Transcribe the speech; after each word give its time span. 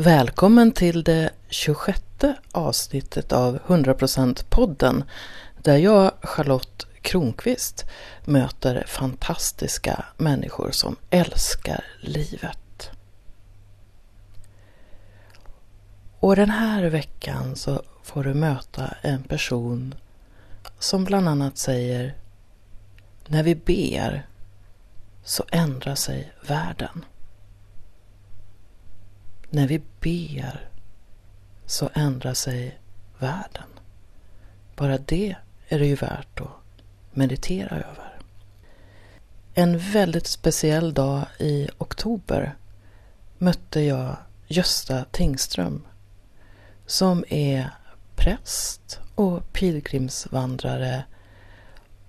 Välkommen 0.00 0.72
till 0.72 1.04
det 1.04 1.30
26 1.48 2.02
avsnittet 2.52 3.32
av 3.32 3.58
100% 3.66 4.44
podden 4.48 5.04
där 5.62 5.76
jag, 5.76 6.12
Charlotte 6.22 6.86
Kronqvist, 7.02 7.84
möter 8.24 8.84
fantastiska 8.86 10.04
människor 10.16 10.70
som 10.70 10.96
älskar 11.10 11.84
livet. 12.00 12.90
Och 16.20 16.36
den 16.36 16.50
här 16.50 16.84
veckan 16.84 17.56
så 17.56 17.82
får 18.02 18.24
du 18.24 18.34
möta 18.34 18.94
en 19.02 19.22
person 19.22 19.94
som 20.78 21.04
bland 21.04 21.28
annat 21.28 21.58
säger 21.58 22.14
När 23.26 23.42
vi 23.42 23.54
ber 23.54 24.26
så 25.24 25.44
ändrar 25.50 25.94
sig 25.94 26.32
världen. 26.48 27.04
När 29.50 29.68
vi 29.68 29.80
ber 30.00 30.68
så 31.66 31.90
ändrar 31.94 32.34
sig 32.34 32.78
världen. 33.18 33.68
Bara 34.76 34.98
det 34.98 35.36
är 35.68 35.78
det 35.78 35.86
ju 35.86 35.94
värt 35.94 36.40
att 36.40 36.48
meditera 37.12 37.76
över. 37.76 38.18
En 39.54 39.78
väldigt 39.78 40.26
speciell 40.26 40.94
dag 40.94 41.26
i 41.38 41.68
oktober 41.78 42.56
mötte 43.38 43.80
jag 43.80 44.16
Gösta 44.46 45.04
Tingström 45.04 45.86
som 46.86 47.24
är 47.28 47.70
präst 48.16 49.00
och 49.14 49.52
pilgrimsvandrare 49.52 51.04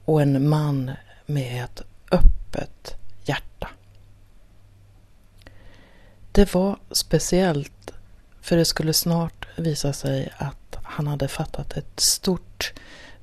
och 0.06 0.22
en 0.22 0.50
man 0.50 0.92
med 1.26 1.64
ett 1.64 1.82
öppet 2.12 2.96
hjärta. 3.24 3.70
Det 6.32 6.54
var 6.54 6.80
speciellt 6.92 7.94
för 8.42 8.58
det 8.58 8.66
skulle 8.66 8.94
snart 8.94 9.48
visa 9.58 9.94
sig 9.94 10.34
att 10.38 10.78
han 10.84 11.08
hade 11.08 11.28
fattat 11.28 11.78
ett 11.78 12.00
stort 12.00 12.74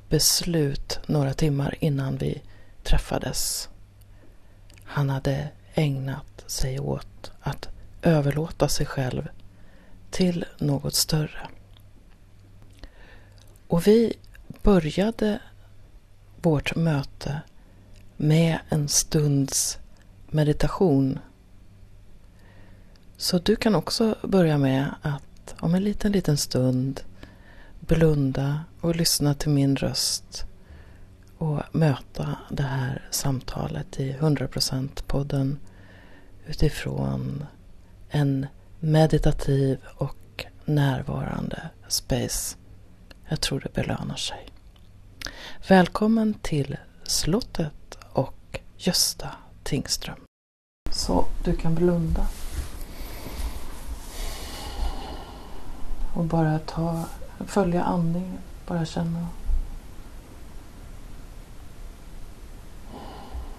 beslut 0.08 0.98
några 1.06 1.34
timmar 1.34 1.74
innan 1.80 2.16
vi 2.16 2.42
träffades. 2.82 3.68
Han 4.84 5.10
hade 5.10 5.48
ägnat 5.74 6.44
sig 6.46 6.80
åt 6.80 7.32
att 7.40 7.68
överlåta 8.02 8.68
sig 8.68 8.86
själv 8.86 9.28
till 10.10 10.44
något 10.58 10.94
större. 10.94 11.48
Och 13.68 13.86
vi 13.86 14.12
började 14.62 15.38
vårt 16.42 16.76
möte 16.76 17.40
med 18.16 18.58
en 18.68 18.88
stunds 18.88 19.78
meditation. 20.26 21.18
Så 23.16 23.38
du 23.38 23.56
kan 23.56 23.74
också 23.74 24.16
börja 24.22 24.58
med 24.58 24.94
att 25.02 25.54
om 25.60 25.74
en 25.74 25.84
liten, 25.84 26.12
liten 26.12 26.36
stund 26.36 27.00
blunda 27.80 28.60
och 28.80 28.96
lyssna 28.96 29.34
till 29.34 29.50
min 29.50 29.76
röst 29.76 30.46
och 31.38 31.62
möta 31.72 32.38
det 32.50 32.62
här 32.62 33.08
samtalet 33.10 34.00
i 34.00 34.12
100% 34.12 35.02
podden 35.06 35.58
utifrån 36.46 37.46
en 38.08 38.46
meditativ 38.80 39.78
och 39.96 40.46
närvarande 40.64 41.70
space. 41.88 42.56
Jag 43.28 43.40
tror 43.40 43.60
det 43.60 43.72
belönar 43.72 44.16
sig. 44.16 44.48
Välkommen 45.68 46.34
till 46.34 46.76
slottet 47.02 47.98
och 48.12 48.60
Gösta 48.76 49.28
Tingström. 49.62 50.18
Så 50.90 51.26
du 51.44 51.56
kan 51.56 51.74
blunda. 51.74 52.26
Och 56.16 56.24
bara 56.24 56.58
ta, 56.58 57.04
följa 57.38 57.84
andningen, 57.84 58.38
bara 58.66 58.84
känna 58.84 59.28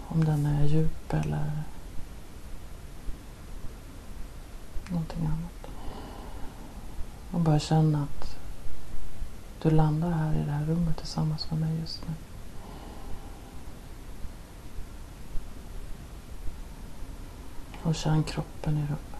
om 0.07 0.25
den 0.25 0.45
är 0.45 0.65
djup 0.65 1.13
eller 1.13 1.63
någonting 4.89 5.25
annat. 5.25 5.67
Och 7.31 7.39
bara 7.39 7.59
känna 7.59 8.03
att 8.03 8.37
du 9.61 9.69
landar 9.69 10.11
här 10.11 10.33
i 10.33 10.45
det 10.45 10.51
här 10.51 10.65
rummet 10.65 10.97
tillsammans 10.97 11.51
med 11.51 11.59
mig 11.59 11.79
just 11.79 12.01
nu. 12.07 12.13
Och 17.83 17.95
känn 17.95 18.23
kroppen 18.23 18.77
i 18.77 18.81
rummet. 18.81 19.16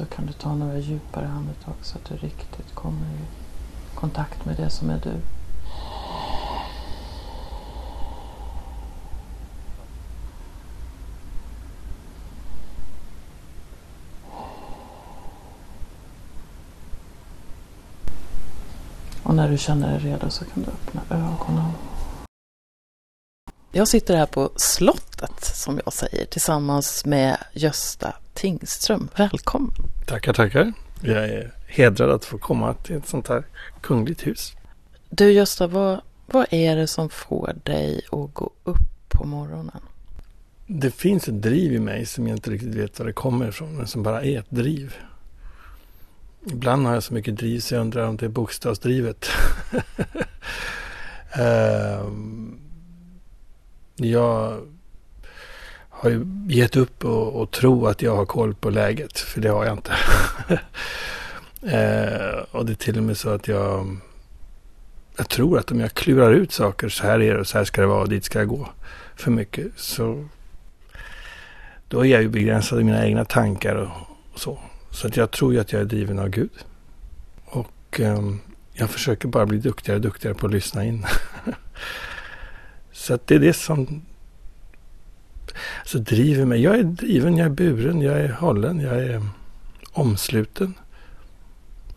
Så 0.00 0.06
kan 0.06 0.26
du 0.26 0.32
ta 0.32 0.54
några 0.54 0.78
djupare 0.78 1.28
andetag 1.28 1.74
så 1.82 1.98
att 1.98 2.04
du 2.04 2.16
riktigt 2.16 2.74
kommer 2.74 3.06
i 3.06 3.24
kontakt 3.94 4.44
med 4.44 4.56
det 4.56 4.70
som 4.70 4.90
är 4.90 5.00
du. 5.00 5.14
Och 19.22 19.34
när 19.34 19.48
du 19.48 19.58
känner 19.58 19.88
dig 19.88 19.98
redo 19.98 20.30
så 20.30 20.44
kan 20.44 20.62
du 20.62 20.70
öppna 20.70 21.00
ögonen. 21.10 21.72
Jag 23.72 23.88
sitter 23.88 24.16
här 24.16 24.26
på 24.26 24.50
slottet, 24.56 25.44
som 25.44 25.80
jag 25.84 25.92
säger, 25.92 26.26
tillsammans 26.26 27.04
med 27.04 27.36
Gösta 27.52 28.14
Tingström. 28.40 29.08
Välkommen! 29.16 29.74
Tackar, 30.06 30.32
tackar. 30.32 30.72
Jag 31.00 31.24
är 31.24 31.54
hedrad 31.66 32.10
att 32.10 32.24
få 32.24 32.38
komma 32.38 32.74
till 32.74 32.96
ett 32.96 33.08
sånt 33.08 33.28
här 33.28 33.44
kungligt 33.80 34.26
hus. 34.26 34.52
Du 35.10 35.32
Gösta, 35.32 35.66
vad, 35.66 36.00
vad 36.26 36.46
är 36.50 36.76
det 36.76 36.86
som 36.86 37.10
får 37.10 37.56
dig 37.62 38.02
att 38.12 38.34
gå 38.34 38.50
upp 38.64 38.76
på 39.08 39.26
morgonen? 39.26 39.80
Det 40.66 40.90
finns 40.90 41.28
ett 41.28 41.42
driv 41.42 41.72
i 41.72 41.78
mig 41.78 42.06
som 42.06 42.28
jag 42.28 42.36
inte 42.36 42.50
riktigt 42.50 42.74
vet 42.74 42.98
var 42.98 43.06
det 43.06 43.12
kommer 43.12 43.48
ifrån, 43.48 43.76
men 43.76 43.86
som 43.86 44.02
bara 44.02 44.22
är 44.22 44.38
ett 44.38 44.50
driv. 44.50 44.94
Ibland 46.46 46.86
har 46.86 46.94
jag 46.94 47.02
så 47.02 47.14
mycket 47.14 47.36
driv 47.36 47.60
så 47.60 47.74
jag 47.74 47.80
undrar 47.80 48.08
om 48.08 48.16
det 48.16 48.26
är 48.26 48.30
bokstavsdrivet. 48.30 49.26
um, 52.04 52.60
jag 53.96 54.60
har 56.00 56.10
ju 56.10 56.26
gett 56.48 56.76
upp 56.76 57.04
och, 57.04 57.40
och 57.40 57.50
tro 57.50 57.86
att 57.86 58.02
jag 58.02 58.16
har 58.16 58.26
koll 58.26 58.54
på 58.54 58.70
läget, 58.70 59.18
för 59.18 59.40
det 59.40 59.48
har 59.48 59.64
jag 59.64 59.78
inte. 59.78 59.92
eh, 61.76 62.38
och 62.50 62.66
det 62.66 62.72
är 62.72 62.76
till 62.76 62.98
och 62.98 63.02
med 63.02 63.16
så 63.16 63.30
att 63.30 63.48
jag, 63.48 63.96
jag 65.16 65.28
tror 65.28 65.58
att 65.58 65.70
om 65.70 65.80
jag 65.80 65.94
klurar 65.94 66.32
ut 66.32 66.52
saker, 66.52 66.88
så 66.88 67.06
här 67.06 67.20
är 67.20 67.34
det 67.34 67.40
och 67.40 67.46
så 67.46 67.58
här 67.58 67.64
ska 67.64 67.80
det 67.80 67.86
vara 67.86 68.02
och 68.02 68.08
dit 68.08 68.24
ska 68.24 68.38
jag 68.38 68.48
gå 68.48 68.68
för 69.16 69.30
mycket, 69.30 69.66
så 69.76 70.28
då 71.88 72.04
är 72.04 72.10
jag 72.10 72.22
ju 72.22 72.28
begränsad 72.28 72.80
i 72.80 72.84
mina 72.84 73.06
egna 73.06 73.24
tankar 73.24 73.74
och, 73.74 73.90
och 74.32 74.40
så. 74.40 74.58
Så 74.90 75.06
att 75.06 75.16
jag 75.16 75.30
tror 75.30 75.52
ju 75.52 75.60
att 75.60 75.72
jag 75.72 75.80
är 75.82 75.86
driven 75.86 76.18
av 76.18 76.28
Gud. 76.28 76.64
Och 77.44 78.00
eh, 78.00 78.20
jag 78.72 78.90
försöker 78.90 79.28
bara 79.28 79.46
bli 79.46 79.58
duktigare 79.58 79.96
och 79.96 80.02
duktigare 80.02 80.34
på 80.34 80.46
att 80.46 80.52
lyssna 80.52 80.84
in. 80.84 81.06
så 82.92 83.14
att 83.14 83.26
det 83.26 83.34
är 83.34 83.38
det 83.38 83.52
som 83.52 84.02
så 85.84 85.98
driver 85.98 86.44
mig. 86.44 86.62
Jag 86.62 86.78
är 86.78 86.82
driven, 86.82 87.36
jag 87.36 87.46
är 87.46 87.50
buren, 87.50 88.00
jag 88.00 88.20
är 88.20 88.28
hållen, 88.28 88.80
jag 88.80 89.04
är 89.04 89.22
omsluten. 89.92 90.74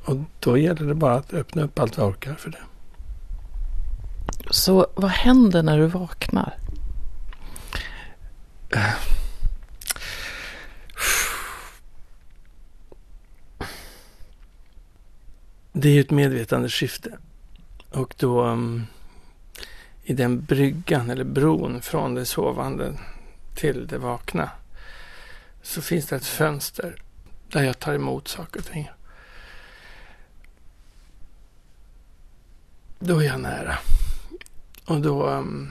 Och 0.06 0.18
då 0.40 0.58
gäller 0.58 0.86
det 0.86 0.94
bara 0.96 1.16
att 1.16 1.34
öppna 1.34 1.64
upp 1.64 1.80
allt 1.80 1.98
jag 1.98 2.08
orkar 2.08 2.34
för 2.34 2.50
det. 2.50 2.64
Så 4.50 4.88
vad 4.96 5.12
händer 5.12 5.64
när 5.64 5.78
du 5.78 5.86
vaknar? 5.86 6.58
Det 15.74 15.90
är 15.90 15.94
ju 15.94 16.02
ett 16.02 16.12
medvetande 16.12 16.70
skifte. 16.70 17.18
Och 17.92 18.14
då 18.18 18.44
um, 18.46 18.88
i 20.04 20.14
den 20.14 20.46
bryggan 20.46 21.10
eller 21.10 21.24
bron 21.24 21.82
från 21.82 22.16
det 22.16 22.26
sovande 22.26 22.94
till 23.56 23.88
det 23.88 23.98
vakna 23.98 24.50
så 25.62 25.82
finns 25.82 26.06
det 26.06 26.16
ett 26.16 26.26
fönster 26.26 27.02
där 27.48 27.64
jag 27.64 27.80
tar 27.80 27.94
emot 27.94 28.28
saker 28.28 28.60
och 28.60 28.66
ting. 28.66 28.92
Då 33.00 33.20
är 33.20 33.28
jag 33.28 33.40
nära. 33.40 33.78
Och 34.86 35.02
då, 35.02 35.30
ehm, 35.30 35.70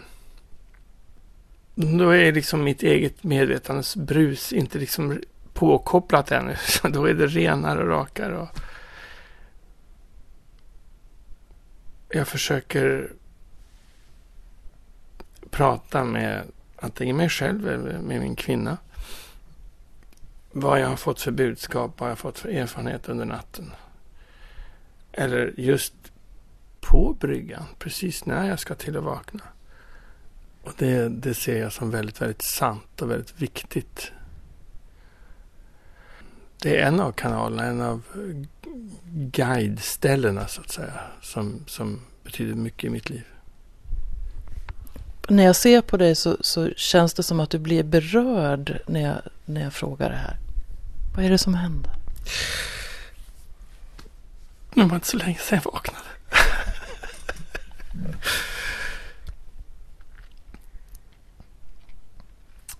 då 1.74 2.10
är 2.10 2.32
liksom 2.32 2.64
mitt 2.64 2.82
eget 2.82 3.24
medvetandes 3.24 3.96
brus 3.96 4.52
inte 4.52 4.78
liksom 4.78 5.20
påkopplat 5.52 6.32
ännu. 6.32 6.56
Så 6.66 6.88
då 6.88 7.06
är 7.06 7.14
det 7.14 7.26
renare 7.26 7.82
och 7.82 7.88
rakare. 7.88 8.36
Och, 8.36 8.48
jag 12.08 12.28
försöker 12.28 13.12
prata 15.50 16.04
med 16.04 16.42
antingen 16.82 17.16
mig 17.16 17.28
själv 17.28 17.68
eller 17.68 17.98
med 17.98 18.20
min 18.20 18.36
kvinna. 18.36 18.78
Vad 20.52 20.80
jag 20.80 20.88
har 20.88 20.96
fått 20.96 21.20
för 21.20 21.30
budskap, 21.30 22.00
vad 22.00 22.08
jag 22.08 22.10
har 22.10 22.16
fått 22.16 22.38
för 22.38 22.48
erfarenhet 22.48 23.08
under 23.08 23.24
natten. 23.24 23.72
Eller 25.12 25.54
just 25.56 25.94
på 26.80 27.16
bryggan, 27.20 27.64
precis 27.78 28.26
när 28.26 28.48
jag 28.48 28.58
ska 28.58 28.74
till 28.74 28.96
att 28.96 29.04
vakna. 29.04 29.42
Och 30.62 30.72
det, 30.78 31.08
det 31.08 31.34
ser 31.34 31.60
jag 31.60 31.72
som 31.72 31.90
väldigt, 31.90 32.20
väldigt 32.20 32.42
sant 32.42 33.02
och 33.02 33.10
väldigt 33.10 33.42
viktigt. 33.42 34.12
Det 36.58 36.80
är 36.80 36.86
en 36.86 37.00
av 37.00 37.12
kanalerna, 37.12 37.64
en 37.64 37.80
av 37.80 38.02
guideställena 39.14 40.46
så 40.46 40.60
att 40.60 40.70
säga, 40.70 41.00
som, 41.20 41.64
som 41.66 42.00
betyder 42.24 42.54
mycket 42.54 42.84
i 42.84 42.90
mitt 42.90 43.10
liv. 43.10 43.31
När 45.28 45.44
jag 45.44 45.56
ser 45.56 45.80
på 45.80 45.96
dig 45.96 46.14
så, 46.14 46.36
så 46.40 46.70
känns 46.76 47.14
det 47.14 47.22
som 47.22 47.40
att 47.40 47.50
du 47.50 47.58
blir 47.58 47.82
berörd 47.82 48.78
när 48.86 49.00
jag, 49.00 49.22
när 49.44 49.62
jag 49.62 49.72
frågar 49.72 50.10
det 50.10 50.16
här. 50.16 50.36
Vad 51.16 51.24
är 51.24 51.30
det 51.30 51.38
som 51.38 51.54
händer? 51.54 51.92
Det 54.74 54.82
var 54.84 54.94
inte 54.94 55.06
så 55.06 55.16
länge 55.16 55.38
sedan 55.38 55.60
jag 55.64 55.72
vaknade. 55.72 56.04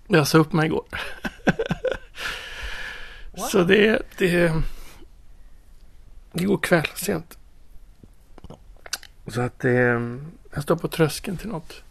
Jag 0.07 0.27
sa 0.27 0.37
upp 0.37 0.53
mig 0.53 0.65
igår. 0.65 0.85
Wow. 3.31 3.47
Så 3.47 3.63
det, 3.63 4.01
det, 4.17 4.61
det 6.31 6.43
går 6.45 6.57
kväll 6.57 6.87
sent. 6.95 7.37
Så 9.27 9.41
att 9.41 9.59
det, 9.59 9.71
jag 10.53 10.63
står 10.63 10.75
på 10.75 10.87
tröskeln 10.87 11.37
till 11.37 11.49
något. 11.49 11.83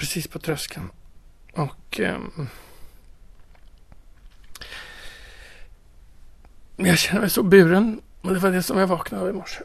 Precis 0.00 0.28
på 0.28 0.38
tröskeln. 0.38 0.90
Och 1.52 2.00
um, 2.00 2.48
jag 6.76 6.98
känner 6.98 7.20
mig 7.20 7.30
så 7.30 7.42
buren. 7.42 8.00
Och 8.20 8.34
det 8.34 8.38
var 8.38 8.50
det 8.50 8.62
som 8.62 8.78
jag 8.78 8.86
vaknade 8.86 9.22
av 9.22 9.30
i 9.30 9.32
morse. 9.32 9.60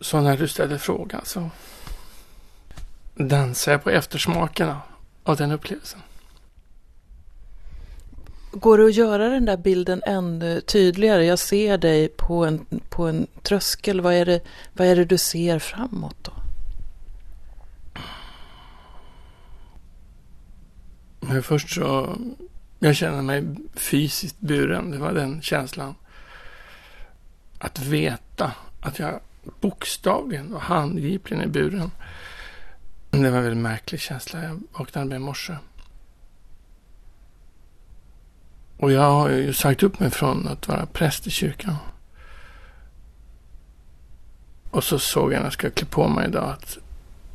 Så 0.00 0.20
när 0.20 0.36
du 0.36 0.48
ställde 0.48 0.78
frågan 0.78 1.20
så 1.24 1.50
dansar 3.14 3.72
jag 3.72 3.84
på 3.84 3.90
eftersmakerna 3.90 4.80
av 5.22 5.36
den 5.36 5.52
upplevelsen. 5.52 6.00
Går 8.52 8.78
det 8.78 8.84
att 8.84 8.94
göra 8.94 9.28
den 9.28 9.44
där 9.44 9.56
bilden 9.56 10.02
ännu 10.06 10.60
tydligare? 10.60 11.24
Jag 11.24 11.38
ser 11.38 11.78
dig 11.78 12.08
på 12.08 12.44
en, 12.44 12.66
på 12.88 13.06
en 13.06 13.26
tröskel. 13.42 14.00
Vad 14.00 14.14
är, 14.14 14.26
det, 14.26 14.40
vad 14.72 14.86
är 14.86 14.96
det 14.96 15.04
du 15.04 15.18
ser 15.18 15.58
framåt 15.58 16.16
då? 16.22 16.43
Men 21.28 21.42
först 21.42 21.74
så, 21.74 22.18
jag 22.78 22.96
kände 22.96 23.22
mig 23.22 23.44
fysiskt 23.74 24.40
buren. 24.40 24.90
Det 24.90 24.98
var 24.98 25.12
den 25.12 25.42
känslan. 25.42 25.94
Att 27.58 27.78
veta 27.78 28.52
att 28.80 28.98
jag 28.98 29.20
bokstavligen 29.60 30.54
och 30.54 30.60
handgripligen 30.60 31.42
är 31.44 31.48
buren. 31.48 31.90
Det 33.10 33.18
var 33.18 33.26
en 33.26 33.44
väldigt 33.44 33.62
märklig 33.62 34.00
känsla 34.00 34.42
jag 34.42 34.62
vaknade 34.72 35.06
med 35.06 35.16
i 35.16 35.18
morse. 35.18 35.56
Och 38.76 38.92
jag 38.92 39.10
har 39.10 39.28
ju 39.28 39.52
sagt 39.52 39.82
upp 39.82 40.00
mig 40.00 40.10
från 40.10 40.48
att 40.48 40.68
vara 40.68 40.86
präst 40.86 41.26
i 41.26 41.30
kyrkan. 41.30 41.76
Och 44.70 44.84
så 44.84 44.98
såg 44.98 45.32
jag 45.32 45.38
när 45.38 45.46
jag 45.46 45.52
skulle 45.52 45.72
klä 45.72 45.86
på 45.86 46.08
mig 46.08 46.28
idag 46.28 46.50
att 46.50 46.78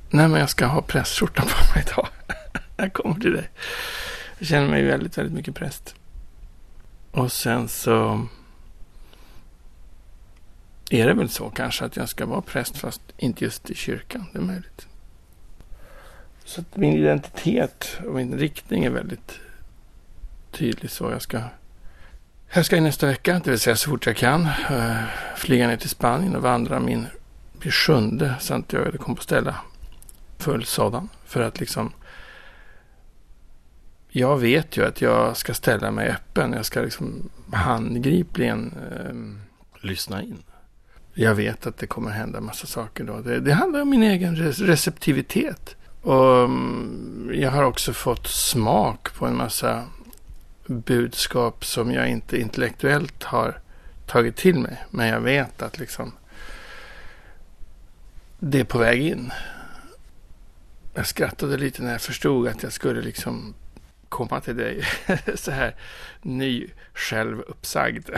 nej 0.10 0.28
men 0.28 0.40
jag 0.40 0.50
ska 0.50 0.66
ha 0.66 0.82
prästskjortan 0.82 1.46
på 1.48 1.76
mig 1.76 1.86
idag. 1.88 2.08
jag 2.82 2.94
kommer 2.94 3.20
till 3.20 3.34
dig. 3.34 3.50
Jag 4.40 4.48
känner 4.48 4.68
mig 4.68 4.84
väldigt, 4.84 5.18
väldigt 5.18 5.34
mycket 5.34 5.56
präst. 5.56 5.96
Och 7.12 7.32
sen 7.32 7.68
så 7.68 8.28
är 10.90 11.08
det 11.08 11.14
väl 11.14 11.30
så 11.30 11.50
kanske 11.50 11.86
att 11.86 11.96
jag 11.96 12.10
ska 12.10 12.26
vara 12.26 12.42
präst 12.42 12.78
fast 12.78 13.02
inte 13.18 13.44
just 13.44 13.70
i 13.70 13.76
kyrkan. 13.76 14.26
Det 14.34 14.40
är 14.40 14.44
möjligt. 14.44 14.88
Så 16.46 16.62
att 16.62 16.78
min 16.78 16.94
identitet 16.94 18.00
och 18.08 18.14
min 18.14 18.38
riktning 18.38 18.86
är 18.86 18.90
väldigt 18.90 19.40
tydlig 20.52 20.92
så. 20.92 21.12
Jag 21.12 21.22
ska, 21.22 21.42
jag 22.54 22.66
ska 22.66 22.76
i 22.76 22.82
nästa 22.82 23.08
vecka, 23.08 23.42
det 23.44 23.50
vill 23.50 23.60
säga 23.60 23.76
så 23.76 23.90
fort 23.90 24.06
jag 24.06 24.18
kan, 24.18 24.46
eh, 24.70 25.04
flyga 25.36 25.68
ner 25.68 25.78
till 25.78 25.90
Spanien 25.90 26.36
och 26.36 26.42
vandra 26.42 26.80
min 26.80 27.08
sjunde 27.62 28.36
Santiago 28.40 28.92
de 28.92 28.98
Compostela. 28.98 29.56
Full 30.38 30.66
sådan. 30.66 31.10
För 31.26 31.42
att 31.42 31.60
liksom 31.60 31.94
jag 34.10 34.38
vet 34.38 34.78
ju 34.78 34.86
att 34.86 35.02
jag 35.02 35.38
ska 35.38 35.54
ställa 35.54 35.92
mig 35.92 36.10
öppen. 36.10 36.54
Jag 36.54 36.66
ska 36.66 36.82
liksom 36.82 37.30
handgripligen 37.52 38.74
eh, 38.92 39.86
lyssna 39.88 40.24
in. 40.24 40.44
Jag 41.14 41.36
vet 41.36 41.68
att 41.68 41.78
det 41.78 41.88
kommer 41.88 42.12
hända 42.12 42.42
massa 42.42 42.68
saker 42.68 43.04
då. 43.04 43.22
Det, 43.22 43.40
det 43.40 43.54
handlar 43.54 43.82
om 43.82 43.90
min 43.90 44.04
egen 44.04 44.36
receptivitet. 44.36 45.76
Och 46.02 46.44
mm, 46.44 47.32
jag 47.34 47.52
har 47.52 47.64
också 47.64 47.94
fått 47.94 48.28
smak 48.28 49.14
på 49.16 49.26
en 49.26 49.36
massa 49.36 49.86
budskap 50.66 51.66
som 51.66 51.92
jag 51.92 52.10
inte 52.10 52.42
intellektuellt 52.42 53.24
har 53.24 53.60
tagit 54.06 54.36
till 54.36 54.60
mig. 54.60 54.86
Men 54.90 55.08
jag 55.08 55.22
vet 55.22 55.62
att 55.62 55.80
liksom 55.80 56.12
det 58.40 58.60
är 58.60 58.64
på 58.64 58.78
väg 58.78 59.02
in. 59.02 59.32
Jag 60.94 61.08
skrattade 61.08 61.58
lite 61.58 61.84
när 61.84 61.92
jag 61.92 62.02
förstod 62.02 62.48
att 62.48 62.64
jag 62.64 62.74
skulle 62.74 63.02
liksom 63.02 63.54
komma 64.10 64.40
till 64.40 64.58
dig 64.58 64.84
så 65.36 65.52
här 65.52 65.76
ny 66.22 66.68
självuppsagd. 66.94 68.10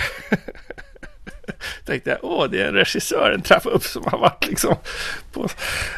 Tänkte 1.86 2.10
jag, 2.10 2.20
åh, 2.22 2.50
det 2.50 2.62
är 2.62 2.68
en 2.68 2.74
regissör, 2.74 3.32
en 3.32 3.42
trappa 3.42 3.70
upp 3.70 3.84
som 3.84 4.04
har 4.06 4.18
varit 4.18 4.48
liksom 4.48 4.76
på 5.32 5.48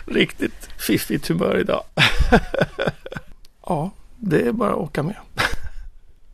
riktigt 0.05 0.69
fiffigt 0.77 1.27
humör 1.27 1.59
idag. 1.59 1.83
ja, 3.65 3.91
det 4.19 4.47
är 4.47 4.51
bara 4.51 4.71
att 4.71 4.77
åka 4.77 5.03
med. 5.03 5.15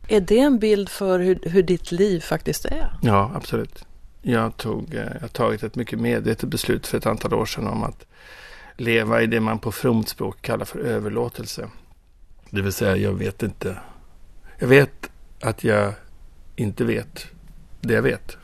Är 0.08 0.20
det 0.20 0.38
en 0.38 0.58
bild 0.58 0.88
för 0.88 1.18
hur, 1.18 1.38
hur 1.42 1.62
ditt 1.62 1.92
liv 1.92 2.20
faktiskt 2.20 2.64
är? 2.64 2.92
Ja, 3.02 3.32
absolut. 3.34 3.84
Jag, 4.22 4.56
tog, 4.56 4.94
eh, 4.94 5.00
jag 5.14 5.20
har 5.20 5.28
tagit 5.28 5.62
ett 5.62 5.76
mycket 5.76 5.98
medvetet 5.98 6.48
beslut 6.48 6.86
för 6.86 6.98
ett 6.98 7.06
antal 7.06 7.34
år 7.34 7.46
sedan 7.46 7.66
om 7.66 7.82
att 7.84 8.04
leva 8.76 9.22
i 9.22 9.26
det 9.26 9.40
man 9.40 9.58
på 9.58 9.72
fromt 9.72 10.08
språk 10.08 10.42
kallar 10.42 10.64
för 10.64 10.78
överlåtelse. 10.78 11.68
Det 12.50 12.62
vill 12.62 12.72
säga, 12.72 12.96
jag 12.96 13.12
vet 13.12 13.42
inte. 13.42 13.76
Jag 14.58 14.68
vet 14.68 15.10
att 15.40 15.64
jag 15.64 15.92
inte 16.56 16.84
vet 16.84 17.26
det 17.80 17.94
jag 17.94 18.02
vet. 18.02 18.36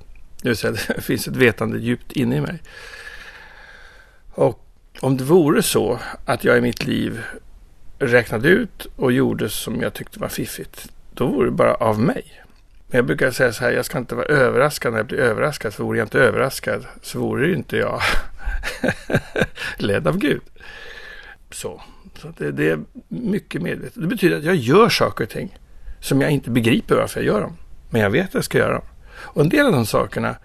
Det 0.43 0.49
vill 0.49 0.57
säga, 0.57 0.73
det 0.89 1.01
finns 1.01 1.29
ett 1.29 1.37
vetande 1.37 1.79
djupt 1.79 2.13
inne 2.13 2.37
i 2.37 2.41
mig. 2.41 2.63
Och 4.31 4.67
om 5.01 5.17
det 5.17 5.25
vore 5.25 5.63
så 5.63 5.99
att 6.25 6.45
jag 6.45 6.59
i 6.59 6.61
mitt 6.61 6.85
liv 6.85 7.23
räknade 7.99 8.49
ut 8.49 8.87
och 8.97 9.13
gjorde 9.13 9.49
som 9.49 9.81
jag 9.81 9.95
tyckte 9.95 10.19
var 10.19 10.29
fiffigt, 10.29 10.93
då 11.15 11.27
vore 11.27 11.47
det 11.47 11.57
bara 11.57 11.75
av 11.75 12.01
mig. 12.01 12.43
Men 12.89 12.97
jag 12.99 13.07
brukar 13.07 13.31
säga 13.31 13.53
så 13.53 13.65
här, 13.65 13.73
jag 13.73 13.85
ska 13.85 13.99
inte 13.99 14.15
vara 14.15 14.27
överraskad 14.27 14.93
när 14.93 14.99
jag 14.99 15.07
blir 15.07 15.19
överraskad. 15.19 15.75
För 15.75 15.85
vore 15.85 15.99
jag 15.99 16.05
inte 16.05 16.19
överraskad 16.19 16.87
så 17.03 17.21
vore 17.21 17.47
ju 17.47 17.55
inte 17.55 17.77
jag 17.77 18.01
ledd 19.77 20.09
av 20.09 20.19
Gud. 20.19 20.43
Så, 21.51 21.83
så 22.17 22.33
det, 22.39 22.53
det, 22.53 22.71
är 22.71 22.81
mycket 23.09 23.63
medvetet. 23.63 23.95
Det 23.95 24.07
betyder 24.07 24.39
att 24.39 24.45
jag 24.45 24.57
gör 24.57 24.89
saker 24.89 25.25
och 25.25 25.31
ting 25.31 25.59
som 26.01 26.21
jag 26.21 26.31
inte 26.31 26.51
begriper 26.51 26.95
varför 26.95 27.21
jag 27.21 27.27
gör 27.27 27.41
dem. 27.41 27.57
Men 27.91 28.01
jag 28.01 28.11
vet 28.11 28.27
att 28.27 28.35
jag 28.35 28.45
ska 28.45 28.59
göra 28.59 28.73
dem. 28.73 28.85
Och 29.19 29.43
en 29.43 29.49
del 29.49 29.67
av 29.67 29.73
de 29.73 29.87
sakerna 29.87 30.37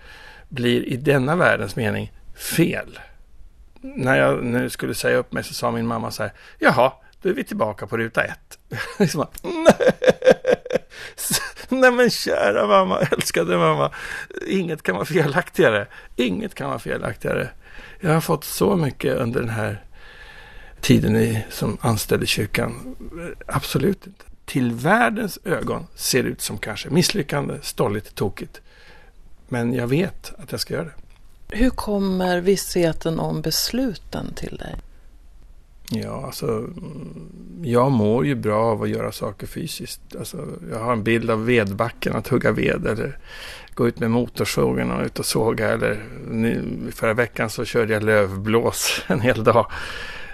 blir 0.49 0.83
i 0.83 0.97
denna 0.97 1.35
världens 1.35 1.75
mening 1.75 2.11
fel. 2.35 2.99
När 3.81 4.17
jag 4.17 4.43
nu 4.43 4.69
skulle 4.69 4.93
säga 4.93 5.17
upp 5.17 5.33
mig 5.33 5.43
så 5.43 5.53
sa 5.53 5.71
min 5.71 5.87
mamma 5.87 6.11
så 6.11 6.23
här, 6.23 6.33
jaha, 6.59 6.93
då 7.21 7.29
är 7.29 7.33
vi 7.33 7.43
tillbaka 7.43 7.87
på 7.87 7.97
ruta 7.97 8.23
ett. 8.23 8.59
liksom, 8.99 9.25
Nej 11.69 11.91
men 11.91 12.09
kära 12.09 12.67
mamma, 12.67 12.99
älskade 12.99 13.57
mamma. 13.57 13.91
Inget 14.47 14.83
kan 14.83 14.95
vara 14.95 15.05
felaktigare. 15.05 15.87
Inget 16.15 16.55
kan 16.55 16.69
vara 16.69 16.79
felaktigare. 16.79 17.49
Jag 17.99 18.13
har 18.13 18.21
fått 18.21 18.43
så 18.43 18.75
mycket 18.75 19.17
under 19.17 19.39
den 19.39 19.49
här 19.49 19.83
tiden 20.81 21.15
i, 21.15 21.43
som 21.49 21.77
anställd 21.81 22.23
i 22.23 22.25
kyrkan. 22.25 22.95
Absolut 23.45 24.07
inte. 24.07 24.25
Till 24.45 24.71
världens 24.71 25.39
ögon 25.43 25.87
ser 25.95 26.23
det 26.23 26.29
ut 26.29 26.41
som 26.41 26.57
kanske 26.57 26.89
misslyckande, 26.89 27.57
stolligt, 27.61 28.15
tokigt. 28.15 28.61
Men 29.47 29.73
jag 29.73 29.87
vet 29.87 30.33
att 30.37 30.51
jag 30.51 30.61
ska 30.61 30.73
göra 30.73 30.83
det. 30.83 30.93
Hur 31.57 31.69
kommer 31.69 32.41
vissheten 32.41 33.19
om 33.19 33.41
besluten 33.41 34.33
till 34.33 34.57
dig? 34.57 34.75
Ja, 35.93 36.25
alltså 36.25 36.67
jag 37.63 37.91
mår 37.91 38.25
ju 38.25 38.35
bra 38.35 38.63
av 38.63 38.83
att 38.83 38.89
göra 38.89 39.11
saker 39.11 39.47
fysiskt. 39.47 40.01
Alltså, 40.19 40.47
jag 40.71 40.79
har 40.79 40.93
en 40.93 41.03
bild 41.03 41.31
av 41.31 41.45
vedbacken, 41.45 42.15
att 42.15 42.27
hugga 42.27 42.51
ved 42.51 42.87
eller 42.87 43.17
gå 43.73 43.87
ut 43.87 43.99
med 43.99 44.11
motorsågen 44.11 44.91
och 44.91 45.05
ut 45.05 45.19
och 45.19 45.25
såga. 45.25 45.69
Eller 45.69 46.03
nu, 46.29 46.63
förra 46.91 47.13
veckan 47.13 47.49
så 47.49 47.65
körde 47.65 47.93
jag 47.93 48.03
lövblås 48.03 49.01
en 49.07 49.21
hel 49.21 49.43
dag. 49.43 49.71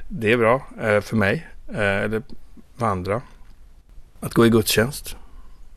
Det 0.09 0.31
är 0.31 0.37
bra 0.37 0.67
eh, 0.81 1.01
för 1.01 1.15
mig. 1.15 1.47
Eh, 1.69 1.79
eller 1.79 2.21
för 2.77 2.85
andra. 2.85 3.21
Att 4.19 4.33
gå 4.33 4.45
i 4.45 4.49
gudstjänst 4.49 5.15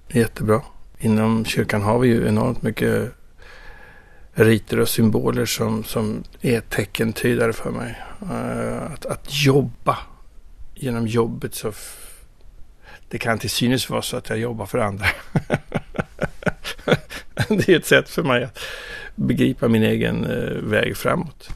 är 0.08 0.18
jättebra. 0.20 0.62
Inom 0.98 1.44
kyrkan 1.44 1.82
har 1.82 1.98
vi 1.98 2.08
ju 2.08 2.28
enormt 2.28 2.62
mycket 2.62 3.12
riter 4.32 4.80
och 4.80 4.88
symboler 4.88 5.46
som, 5.46 5.84
som 5.84 6.24
är 6.40 6.60
teckentydare 6.60 7.52
för 7.52 7.70
mig. 7.70 8.02
Eh, 8.22 8.92
att, 8.92 9.06
att 9.06 9.26
jobba 9.44 9.98
genom 10.74 11.06
jobbet 11.06 11.54
så 11.54 11.72
det 13.08 13.18
kan 13.18 13.38
till 13.38 13.50
synes 13.50 13.90
vara 13.90 14.02
så 14.02 14.16
att 14.16 14.28
jag 14.28 14.38
jobbar 14.38 14.66
för 14.66 14.78
andra. 14.78 15.06
det 17.48 17.68
är 17.68 17.76
ett 17.76 17.86
sätt 17.86 18.08
för 18.08 18.22
mig 18.22 18.44
att 18.44 18.58
begripa 19.14 19.68
min 19.68 19.82
egen 19.82 20.26
väg 20.70 20.96
framåt. 20.96 21.50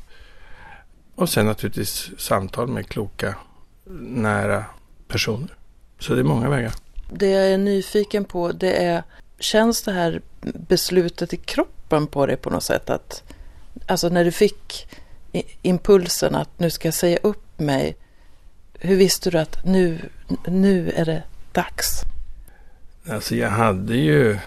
Och 1.15 1.29
sen 1.29 1.47
naturligtvis 1.47 2.11
samtal 2.19 2.69
med 2.69 2.89
kloka, 2.89 3.35
nära 4.01 4.65
personer. 5.09 5.55
Så 5.99 6.15
det 6.15 6.21
är 6.21 6.25
många 6.25 6.49
vägar. 6.49 6.73
Det 7.11 7.31
jag 7.31 7.47
är 7.47 7.59
nyfiken 7.59 8.25
på 8.25 8.53
det 8.53 8.85
är, 8.85 9.03
känns 9.39 9.83
det 9.83 9.93
här 9.93 10.23
beslutet 10.43 11.33
i 11.33 11.37
kroppen 11.37 12.07
på 12.07 12.27
dig 12.27 12.37
på 12.37 12.51
något 12.51 12.65
sätt? 12.65 12.91
Att, 12.91 13.23
alltså 13.87 14.09
när 14.09 14.25
du 14.25 14.33
fick 14.33 14.87
impulsen 15.63 16.35
att 16.35 16.59
nu 16.59 16.71
ska 16.71 16.89
jag 16.89 16.95
säga 16.95 17.19
upp 17.23 17.59
mig. 17.59 17.97
Hur 18.79 18.97
visste 18.97 19.31
du 19.31 19.39
att 19.39 19.65
nu, 19.65 19.99
nu 20.47 20.91
är 20.91 21.05
det 21.05 21.23
dags? 21.53 22.01
Alltså 23.09 23.35
jag 23.35 23.51
hade 23.51 23.97
ju 23.97 24.39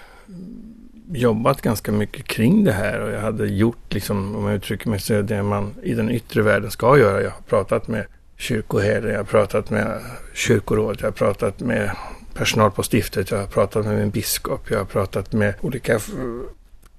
jobbat 1.12 1.62
ganska 1.62 1.92
mycket 1.92 2.28
kring 2.28 2.64
det 2.64 2.72
här 2.72 3.00
och 3.00 3.12
jag 3.12 3.22
hade 3.22 3.48
gjort, 3.48 3.94
liksom, 3.94 4.36
om 4.36 4.46
jag 4.46 4.56
uttrycker 4.56 4.90
mig 4.90 5.00
så, 5.00 5.22
det 5.22 5.44
man 5.44 5.74
i 5.84 5.94
den 5.94 6.10
yttre 6.10 6.42
världen 6.42 6.72
ska 6.72 6.98
göra. 6.98 7.22
Jag 7.22 7.30
har 7.30 7.42
pratat 7.42 7.88
med 7.88 8.06
kyrkoherde, 8.38 9.12
jag 9.12 9.20
har 9.20 9.24
pratat 9.24 9.70
med 9.70 10.02
kyrkoråd, 10.34 10.98
jag 11.00 11.08
har 11.08 11.12
pratat 11.12 11.60
med 11.60 11.92
personal 12.34 12.72
på 12.72 12.84
stiftet, 12.84 13.32
jag 13.32 13.38
har 13.38 13.48
pratat 13.48 13.86
med 13.86 13.98
min 13.98 14.10
biskop, 14.10 14.72
jag 14.72 14.78
har 14.78 14.86
pratat 14.86 15.34
med 15.34 15.54
olika 15.62 16.00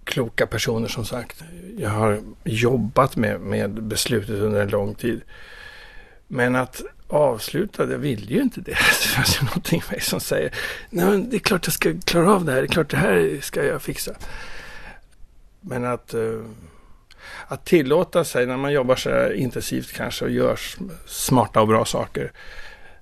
kloka 0.04 0.46
personer 0.46 0.88
som 0.88 1.04
sagt. 1.04 1.44
Jag 1.76 1.90
har 1.90 2.20
jobbat 2.44 3.16
med, 3.16 3.40
med 3.40 3.82
beslutet 3.82 4.40
under 4.40 4.60
en 4.60 4.68
lång 4.68 4.94
tid. 4.94 5.20
Men 6.26 6.56
att 6.56 6.82
Avslutade, 7.08 7.92
jag 7.92 7.98
ville 7.98 8.34
ju 8.34 8.42
inte 8.42 8.60
det. 8.60 8.70
Det 9.02 9.08
fanns 9.08 9.40
ju 9.40 9.44
någonting 9.44 9.82
i 9.88 9.92
mig 9.92 10.00
som 10.00 10.20
säger, 10.20 10.54
nej 10.90 11.04
men 11.04 11.30
det 11.30 11.36
är 11.36 11.40
klart 11.40 11.66
jag 11.66 11.74
ska 11.74 11.94
klara 12.04 12.34
av 12.34 12.44
det 12.44 12.52
här, 12.52 12.58
det 12.58 12.66
är 12.66 12.68
klart 12.68 12.90
det 12.90 12.96
här 12.96 13.38
ska 13.40 13.64
jag 13.64 13.82
fixa. 13.82 14.12
Men 15.60 15.84
att, 15.84 16.14
eh, 16.14 16.40
att 17.48 17.64
tillåta 17.64 18.24
sig 18.24 18.46
när 18.46 18.56
man 18.56 18.72
jobbar 18.72 18.96
så 18.96 19.10
här 19.10 19.32
intensivt 19.32 19.92
kanske 19.92 20.24
och 20.24 20.30
gör 20.30 20.60
smarta 21.06 21.60
och 21.60 21.68
bra 21.68 21.84
saker. 21.84 22.32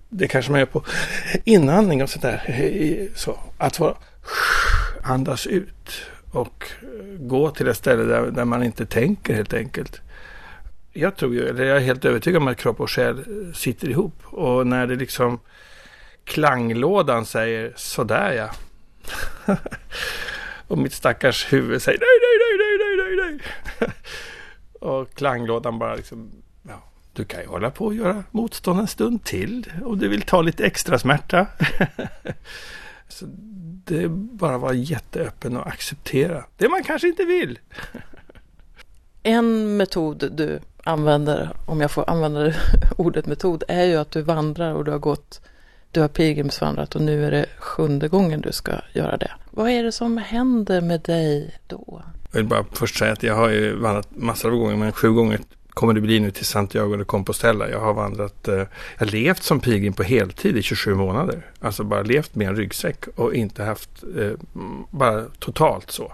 Det 0.08 0.28
kanske 0.28 0.50
man 0.50 0.60
gör 0.60 0.66
på 0.66 0.84
inandning 1.44 2.02
och 2.02 2.10
sådär. 2.10 3.08
Så, 3.14 3.38
att 3.58 3.76
få 3.76 3.96
andas 5.02 5.46
ut 5.46 6.02
och 6.32 6.64
gå 7.18 7.50
till 7.50 7.68
ett 7.68 7.76
ställe 7.76 8.02
där, 8.02 8.26
där 8.26 8.44
man 8.44 8.62
inte 8.62 8.86
tänker 8.86 9.34
helt 9.34 9.54
enkelt. 9.54 10.00
Jag 10.98 11.16
tror 11.16 11.34
ju, 11.34 11.48
eller 11.48 11.64
jag 11.64 11.76
är 11.76 11.80
helt 11.80 12.04
övertygad 12.04 12.42
om 12.42 12.48
att 12.48 12.56
kropp 12.56 12.80
och 12.80 12.90
själ 12.90 13.18
eh, 13.18 13.52
sitter 13.52 13.88
ihop. 13.88 14.22
Och 14.24 14.66
när 14.66 14.86
det 14.86 14.96
liksom 14.96 15.40
klanglådan 16.24 17.26
säger 17.26 17.72
sådär 17.76 18.32
ja. 18.32 18.50
och 20.68 20.78
mitt 20.78 20.92
stackars 20.92 21.52
huvud 21.52 21.82
säger 21.82 21.98
nej, 21.98 22.08
nej, 22.22 22.36
nej, 22.42 22.78
nej, 22.78 22.96
nej, 22.98 23.16
nej, 23.16 23.40
nej. 23.80 23.90
och 24.90 25.14
klanglådan 25.14 25.78
bara 25.78 25.94
liksom, 25.94 26.30
ja, 26.68 26.82
du 27.12 27.24
kan 27.24 27.40
ju 27.40 27.46
hålla 27.46 27.70
på 27.70 27.84
och 27.84 27.94
göra 27.94 28.24
motstånd 28.30 28.80
en 28.80 28.86
stund 28.86 29.24
till. 29.24 29.72
om 29.84 29.98
du 29.98 30.08
vill 30.08 30.22
ta 30.22 30.42
lite 30.42 30.66
extra 30.66 30.98
smärta. 30.98 31.46
Så 33.08 33.26
det 33.84 34.02
är 34.02 34.08
bara 34.08 34.54
att 34.54 34.60
vara 34.60 34.74
jätteöppen 34.74 35.56
och 35.56 35.66
acceptera 35.66 36.44
det 36.56 36.68
man 36.68 36.84
kanske 36.84 37.08
inte 37.08 37.24
vill. 37.24 37.58
en 39.22 39.76
metod 39.76 40.32
du 40.32 40.60
använder, 40.86 41.50
om 41.66 41.80
jag 41.80 41.90
får 41.90 42.10
använda 42.10 42.52
ordet 42.96 43.26
metod, 43.26 43.64
är 43.68 43.84
ju 43.84 43.96
att 43.96 44.10
du 44.10 44.22
vandrar 44.22 44.74
och 44.74 44.84
du 44.84 44.90
har 44.90 44.98
gått, 44.98 45.40
du 45.90 46.00
har 46.00 46.08
pilgrimsvandrat 46.08 46.94
och 46.94 47.00
nu 47.00 47.26
är 47.26 47.30
det 47.30 47.46
sjunde 47.58 48.08
gången 48.08 48.40
du 48.40 48.52
ska 48.52 48.72
göra 48.92 49.16
det. 49.16 49.30
Vad 49.50 49.70
är 49.70 49.82
det 49.82 49.92
som 49.92 50.18
händer 50.18 50.80
med 50.80 51.00
dig 51.00 51.58
då? 51.66 52.02
Jag 52.30 52.38
vill 52.38 52.48
bara 52.48 52.64
först 52.72 52.98
säga 52.98 53.12
att 53.12 53.22
jag 53.22 53.34
har 53.34 53.48
ju 53.48 53.76
vandrat 53.76 54.08
massor 54.10 54.50
av 54.52 54.56
gånger, 54.56 54.76
men 54.76 54.92
sju 54.92 55.12
gånger 55.12 55.40
kommer 55.76 55.94
det 55.94 56.00
bli 56.00 56.20
nu 56.20 56.30
till 56.30 56.46
Santiago 56.46 56.96
de 56.96 57.04
Compostela. 57.04 57.70
Jag 57.70 57.80
har 57.80 57.94
vandrat, 57.94 58.48
eh, 58.48 58.54
jag 58.54 58.66
har 58.98 59.06
levt 59.06 59.42
som 59.42 59.60
pilgrim 59.60 59.92
på 59.92 60.02
heltid 60.02 60.56
i 60.56 60.62
27 60.62 60.94
månader. 60.94 61.46
Alltså 61.60 61.84
bara 61.84 62.02
levt 62.02 62.34
med 62.34 62.48
en 62.48 62.56
ryggsäck 62.56 63.06
och 63.16 63.34
inte 63.34 63.62
haft, 63.62 63.90
eh, 64.18 64.30
bara 64.90 65.24
totalt 65.38 65.90
så. 65.90 66.12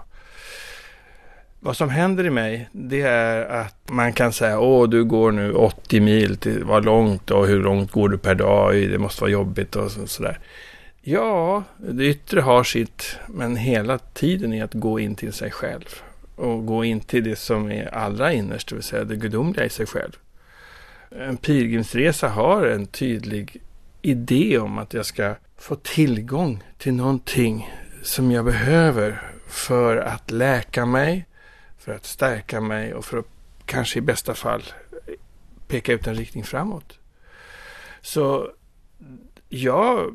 Vad 1.65 1.77
som 1.77 1.89
händer 1.89 2.25
i 2.25 2.29
mig, 2.29 2.69
det 2.71 3.01
är 3.01 3.45
att 3.45 3.89
man 3.89 4.13
kan 4.13 4.33
säga, 4.33 4.59
åh 4.59 4.89
du 4.89 5.03
går 5.03 5.31
nu 5.31 5.53
80 5.53 5.99
mil, 5.99 6.37
till, 6.37 6.63
vad 6.63 6.85
långt 6.85 7.31
och 7.31 7.47
hur 7.47 7.63
långt 7.63 7.91
går 7.91 8.09
du 8.09 8.17
per 8.17 8.35
dag, 8.35 8.73
det 8.73 8.97
måste 8.97 9.21
vara 9.21 9.31
jobbigt 9.31 9.75
och 9.75 9.91
sådär. 9.91 10.39
Ja, 11.01 11.63
det 11.77 12.05
yttre 12.05 12.41
har 12.41 12.63
sitt, 12.63 13.17
men 13.27 13.55
hela 13.55 13.97
tiden 13.97 14.53
är 14.53 14.63
att 14.63 14.73
gå 14.73 14.99
in 14.99 15.15
till 15.15 15.33
sig 15.33 15.51
själv 15.51 15.85
och 16.35 16.65
gå 16.65 16.83
in 16.83 16.99
till 16.99 17.23
det 17.23 17.35
som 17.35 17.71
är 17.71 17.95
allra 17.95 18.33
innerst, 18.33 18.69
det 18.69 18.75
vill 18.75 18.83
säga 18.83 19.03
det 19.03 19.15
gudomliga 19.15 19.65
i 19.65 19.69
sig 19.69 19.85
själv. 19.85 20.11
En 21.19 21.37
pilgrimsresa 21.37 22.27
har 22.27 22.65
en 22.65 22.85
tydlig 22.85 23.61
idé 24.01 24.57
om 24.57 24.77
att 24.77 24.93
jag 24.93 25.05
ska 25.05 25.35
få 25.57 25.75
tillgång 25.75 26.63
till 26.77 26.93
någonting 26.93 27.73
som 28.01 28.31
jag 28.31 28.45
behöver 28.45 29.21
för 29.47 29.97
att 29.97 30.31
läka 30.31 30.85
mig, 30.85 31.25
för 31.83 31.95
att 31.95 32.05
stärka 32.05 32.61
mig 32.61 32.93
och 32.93 33.05
för 33.05 33.17
att 33.17 33.27
kanske 33.65 33.99
i 33.99 34.01
bästa 34.01 34.33
fall 34.33 34.63
peka 35.67 35.93
ut 35.93 36.07
en 36.07 36.15
riktning 36.15 36.43
framåt. 36.43 36.99
Så 38.01 38.51
ja, 39.49 40.07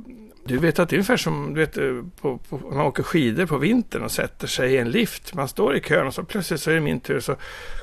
du 0.44 0.58
vet 0.58 0.78
att 0.78 0.88
det 0.88 0.94
är 0.94 0.98
ungefär 0.98 1.16
som 1.16 1.54
du 1.54 1.60
vet, 1.60 1.74
på, 2.20 2.38
på, 2.38 2.58
man 2.58 2.80
åker 2.80 3.02
skidor 3.02 3.46
på 3.46 3.58
vintern 3.58 4.02
och 4.02 4.10
sätter 4.10 4.46
sig 4.46 4.72
i 4.72 4.76
en 4.76 4.90
lift. 4.90 5.34
Man 5.34 5.48
står 5.48 5.76
i 5.76 5.80
kön 5.80 6.06
och 6.06 6.14
så 6.14 6.22
plötsligt 6.22 6.60
så 6.60 6.70
är 6.70 6.74
det 6.74 6.80
min 6.80 7.00
tur 7.00 7.20
så 7.20 7.36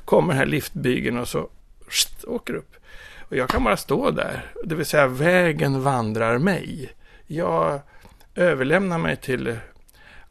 kommer 0.06 0.28
den 0.28 0.38
här 0.38 0.46
liftbygeln 0.46 1.18
och 1.18 1.28
så 1.28 1.50
st, 1.88 2.28
åker 2.28 2.54
upp. 2.54 2.76
Och 3.30 3.36
jag 3.36 3.50
kan 3.50 3.64
bara 3.64 3.78
stå 3.78 4.12
där, 4.12 4.52
det 4.64 4.76
vill 4.76 4.86
säga 4.86 5.08
vägen 5.08 5.82
vandrar 5.82 6.38
mig. 6.38 6.94
Jag 7.28 7.82
överlämnar 8.36 8.98
mig 8.98 9.16
till 9.16 9.58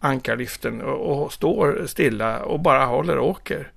ankarliften 0.04 0.82
och, 0.82 1.24
och 1.24 1.32
står 1.32 1.86
stilla 1.86 2.38
och 2.38 2.60
bara 2.60 2.84
håller 2.84 3.18
och 3.18 3.28
åker. 3.28 3.70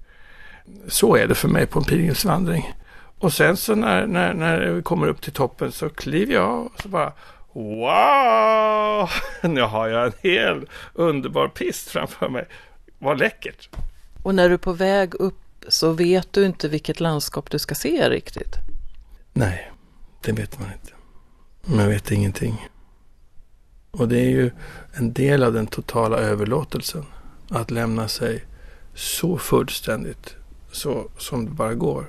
Så 0.87 1.15
är 1.15 1.27
det 1.27 1.35
för 1.35 1.47
mig 1.47 1.65
på 1.65 1.79
en 1.79 1.85
pilgrimsvandring. 1.85 2.73
Och 3.19 3.33
sen 3.33 3.57
så 3.57 3.75
när, 3.75 4.07
när, 4.07 4.33
när 4.33 4.69
vi 4.69 4.81
kommer 4.81 5.07
upp 5.07 5.21
till 5.21 5.33
toppen 5.33 5.71
så 5.71 5.89
kliver 5.89 6.33
jag 6.33 6.49
av 6.49 6.65
och 6.65 6.81
så 6.81 6.89
bara 6.89 7.13
Wow! 7.53 9.09
Nu 9.49 9.61
har 9.61 9.87
jag 9.87 10.05
en 10.05 10.13
hel 10.21 10.69
underbar 10.93 11.47
pist 11.47 11.89
framför 11.89 12.29
mig. 12.29 12.45
Vad 12.99 13.19
läckert! 13.19 13.69
Och 14.23 14.35
när 14.35 14.47
du 14.49 14.53
är 14.53 14.57
på 14.57 14.73
väg 14.73 15.15
upp 15.15 15.65
så 15.67 15.91
vet 15.91 16.33
du 16.33 16.45
inte 16.45 16.67
vilket 16.67 16.99
landskap 16.99 17.51
du 17.51 17.59
ska 17.59 17.75
se 17.75 18.09
riktigt? 18.09 18.55
Nej, 19.33 19.71
det 20.21 20.31
vet 20.31 20.59
man 20.59 20.67
inte. 20.73 20.93
Man 21.77 21.89
vet 21.89 22.11
ingenting. 22.11 22.67
Och 23.97 24.07
det 24.07 24.19
är 24.19 24.29
ju 24.29 24.51
en 24.93 25.13
del 25.13 25.43
av 25.43 25.53
den 25.53 25.67
totala 25.67 26.17
överlåtelsen. 26.17 27.05
Att 27.49 27.71
lämna 27.71 28.07
sig 28.07 28.45
så 28.93 29.37
fullständigt 29.37 30.35
så 30.71 31.09
som 31.17 31.45
det 31.45 31.51
bara 31.51 31.73
går. 31.73 32.05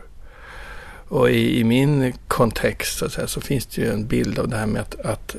Och 1.08 1.30
i, 1.30 1.60
i 1.60 1.64
min 1.64 2.12
kontext 2.28 2.98
så, 2.98 3.10
säga, 3.10 3.26
så, 3.26 3.40
finns 3.40 3.66
det 3.66 3.82
ju 3.82 3.92
en 3.92 4.06
bild 4.06 4.38
av 4.38 4.48
det 4.48 4.56
här 4.56 4.66
med 4.66 4.82
att, 4.82 5.00
att 5.00 5.36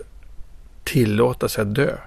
tillåta 0.83 1.49
sig 1.49 1.61
att 1.61 1.75
dö. 1.75 1.97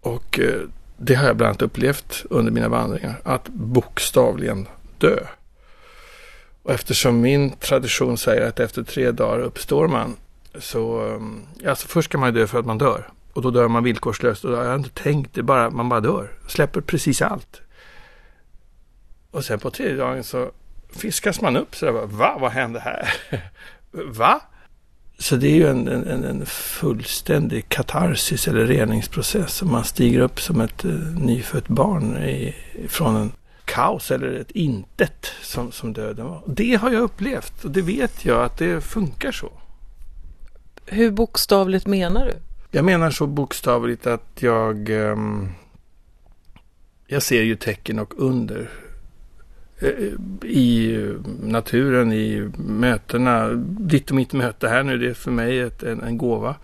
Och 0.00 0.40
eh, 0.40 0.60
det 0.96 1.14
har 1.14 1.26
jag 1.26 1.36
bland 1.36 1.48
annat 1.48 1.62
upplevt 1.62 2.24
under 2.30 2.52
mina 2.52 2.68
vandringar. 2.68 3.20
Att 3.22 3.48
bokstavligen 3.48 4.68
dö. 4.98 5.18
Och 6.62 6.72
eftersom 6.72 7.20
min 7.20 7.50
tradition 7.50 8.18
säger 8.18 8.48
att 8.48 8.60
efter 8.60 8.82
tre 8.82 9.10
dagar 9.10 9.38
uppstår 9.38 9.88
man. 9.88 10.16
Så 10.60 11.00
ehm, 11.00 11.46
alltså 11.66 11.88
först 11.88 12.10
ska 12.10 12.18
man 12.18 12.34
ju 12.34 12.40
dö 12.40 12.46
för 12.46 12.58
att 12.58 12.66
man 12.66 12.78
dör. 12.78 13.08
Och 13.32 13.42
då 13.42 13.50
dör 13.50 13.68
man 13.68 13.84
villkorslöst. 13.84 14.44
Och 14.44 14.50
då 14.50 14.56
har 14.56 14.64
jag 14.64 14.76
inte 14.76 15.02
tänkt 15.02 15.34
det, 15.34 15.42
bara, 15.42 15.70
man 15.70 15.88
bara 15.88 16.00
dör. 16.00 16.30
Släpper 16.46 16.80
precis 16.80 17.22
allt. 17.22 17.60
Och 19.30 19.44
sen 19.44 19.58
på 19.58 19.70
tredje 19.70 19.96
dagen 19.96 20.24
så 20.24 20.50
fiskas 20.90 21.40
man 21.40 21.56
upp. 21.56 21.76
Så 21.76 21.86
där, 21.86 21.92
va, 21.92 22.38
vad 22.40 22.50
hände 22.50 22.80
här? 22.80 23.12
Va? 23.90 24.40
Så 25.18 25.36
det 25.36 25.48
är 25.48 25.54
ju 25.54 25.68
en, 25.68 25.88
en, 25.88 26.24
en 26.24 26.46
fullständig 26.46 27.68
katarsis 27.68 28.48
eller 28.48 28.66
reningsprocess. 28.66 29.62
Man 29.62 29.84
stiger 29.84 30.20
upp 30.20 30.40
som 30.40 30.60
ett 30.60 30.84
uh, 30.84 31.18
nyfött 31.18 31.68
barn 31.68 32.16
i, 32.16 32.54
från 32.88 33.16
en 33.16 33.32
kaos 33.64 34.10
eller 34.10 34.32
ett 34.32 34.50
intet 34.50 35.32
som, 35.42 35.72
som 35.72 35.92
döden 35.92 36.26
var. 36.26 36.42
Det 36.46 36.74
har 36.74 36.90
jag 36.90 37.02
upplevt 37.02 37.64
och 37.64 37.70
det 37.70 37.82
vet 37.82 38.24
jag 38.24 38.44
att 38.44 38.58
det 38.58 38.80
funkar 38.80 39.32
så. 39.32 39.52
Hur 40.86 41.10
bokstavligt 41.10 41.86
menar 41.86 42.26
du? 42.26 42.32
Jag 42.70 42.84
menar 42.84 43.10
så 43.10 43.26
bokstavligt 43.26 44.06
att 44.06 44.42
jag... 44.42 44.90
Ehm, 44.90 45.48
jag 47.06 47.22
ser 47.22 47.42
ju 47.42 47.56
tecken 47.56 47.98
och 47.98 48.14
under 48.16 48.70
eh, 49.78 49.90
i 50.42 50.98
naturen, 51.42 52.12
i 52.12 52.50
mötena. 52.56 53.48
Ditt 53.66 54.10
och 54.10 54.16
mitt 54.16 54.32
möte 54.32 54.68
här 54.68 54.82
nu, 54.82 54.98
det 54.98 55.08
är 55.08 55.14
för 55.14 55.30
mig 55.30 55.60
ett, 55.60 55.82
en, 55.82 56.02
en 56.02 56.18
gåva. 56.18 56.54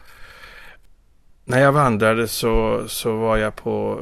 När 1.44 1.60
jag 1.60 1.72
vandrade 1.72 2.28
så, 2.28 2.84
så 2.88 3.16
var 3.16 3.36
jag 3.36 3.56
på... 3.56 4.00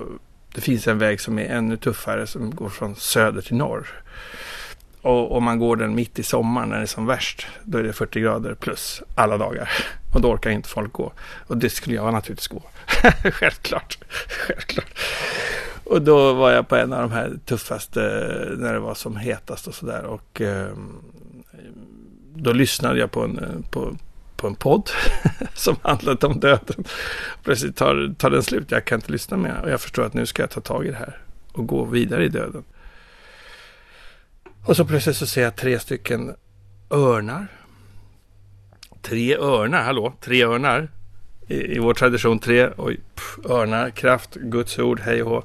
Det 0.55 0.61
finns 0.61 0.87
en 0.87 0.99
väg 0.99 1.21
som 1.21 1.39
är 1.39 1.45
ännu 1.45 1.77
tuffare 1.77 2.27
som 2.27 2.51
går 2.51 2.69
från 2.69 2.97
söder 2.97 3.43
till 3.43 3.57
norr. 3.57 4.03
Och 5.03 5.37
om 5.37 5.45
man 5.45 5.59
går 5.59 5.77
den 5.77 5.95
mitt 5.95 6.19
i 6.19 6.23
sommaren 6.23 6.69
när 6.69 6.77
det 6.77 6.83
är 6.83 6.87
som 6.87 7.07
värst, 7.07 7.47
då 7.65 7.79
är 7.79 7.83
det 7.83 7.93
40 7.93 8.21
grader 8.21 8.55
plus 8.55 9.03
alla 9.15 9.39
dagar. 9.39 9.71
Och 10.15 10.21
då 10.21 10.29
orkar 10.29 10.51
inte 10.51 10.69
folk 10.69 10.93
gå. 10.93 11.13
Och 11.47 11.57
det 11.57 11.71
skulle 11.71 11.97
jag 11.97 12.13
naturligtvis 12.13 12.49
gå. 12.49 12.63
Självklart. 13.33 13.99
Självklart. 14.29 14.99
Och 15.85 16.03
då 16.03 16.33
var 16.33 16.51
jag 16.51 16.69
på 16.69 16.77
en 16.77 16.93
av 16.93 17.01
de 17.01 17.13
här 17.13 17.33
tuffaste, 17.45 18.01
när 18.59 18.73
det 18.73 18.81
var 18.81 18.95
som 18.95 19.17
hetast 19.17 19.67
och 19.67 19.75
sådär. 19.75 20.05
Och 20.05 20.41
eh, 20.41 20.69
då 22.35 22.53
lyssnade 22.53 22.99
jag 22.99 23.11
på 23.11 23.25
en, 23.25 23.65
på, 23.71 23.97
på 24.37 24.47
en 24.47 24.55
podd 24.55 24.91
som 25.55 25.77
handlade 25.83 26.27
om 26.27 26.41
döden. 26.41 26.85
Plötsligt 27.43 27.77
tar, 27.77 28.15
tar 28.19 28.31
den 28.31 28.43
slut, 28.43 28.71
jag 28.71 28.85
kan 28.85 28.99
inte 28.99 29.13
lyssna 29.13 29.37
mer. 29.37 29.61
Och 29.63 29.71
jag 29.71 29.81
förstår 29.81 30.05
att 30.05 30.15
nu 30.15 30.27
ska 30.27 30.43
jag 30.43 30.51
ta 30.51 30.61
tag 30.61 30.87
i 30.87 30.91
det 30.91 30.97
här 30.97 31.19
och 31.53 31.67
gå 31.67 31.85
vidare 31.85 32.25
i 32.25 32.29
döden. 32.29 32.65
Och 34.65 34.77
så 34.77 34.85
plötsligt 34.85 35.17
så 35.17 35.27
ser 35.27 35.43
jag 35.43 35.57
tre 35.57 35.79
stycken 35.79 36.35
örnar. 36.91 37.47
Tre 39.03 39.37
örnar, 39.37 39.83
hallå, 39.83 40.13
tre 40.21 40.45
örnar. 40.45 40.89
I, 41.49 41.77
i 41.77 41.79
vår 41.79 41.95
tradition 41.95 42.39
tre, 42.39 42.69
oj, 42.77 43.01
pff, 43.15 43.51
örnar, 43.51 43.91
kraft, 43.91 44.35
Guds 44.35 44.79
ord, 44.79 45.01
hej 45.01 45.23
och 45.23 45.31
hå. 45.31 45.43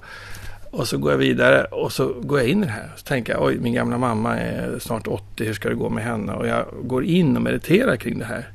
Och 0.71 0.87
så 0.87 0.97
går 0.97 1.11
jag 1.11 1.17
vidare 1.17 1.63
och 1.63 1.91
så 1.91 2.13
går 2.13 2.39
jag 2.39 2.49
in 2.49 2.63
i 2.63 2.65
det 2.65 2.71
här. 2.71 2.91
Så 2.95 3.03
tänker 3.03 3.33
jag, 3.33 3.43
oj, 3.43 3.57
min 3.59 3.73
gamla 3.73 3.97
mamma 3.97 4.37
är 4.37 4.79
snart 4.79 5.07
80, 5.07 5.45
hur 5.45 5.53
ska 5.53 5.69
det 5.69 5.75
gå 5.75 5.89
med 5.89 6.03
henne? 6.03 6.33
Och 6.33 6.47
jag 6.47 6.65
går 6.83 7.03
in 7.03 7.35
och 7.35 7.41
mediterar 7.41 7.95
kring 7.95 8.19
det 8.19 8.25
här. 8.25 8.49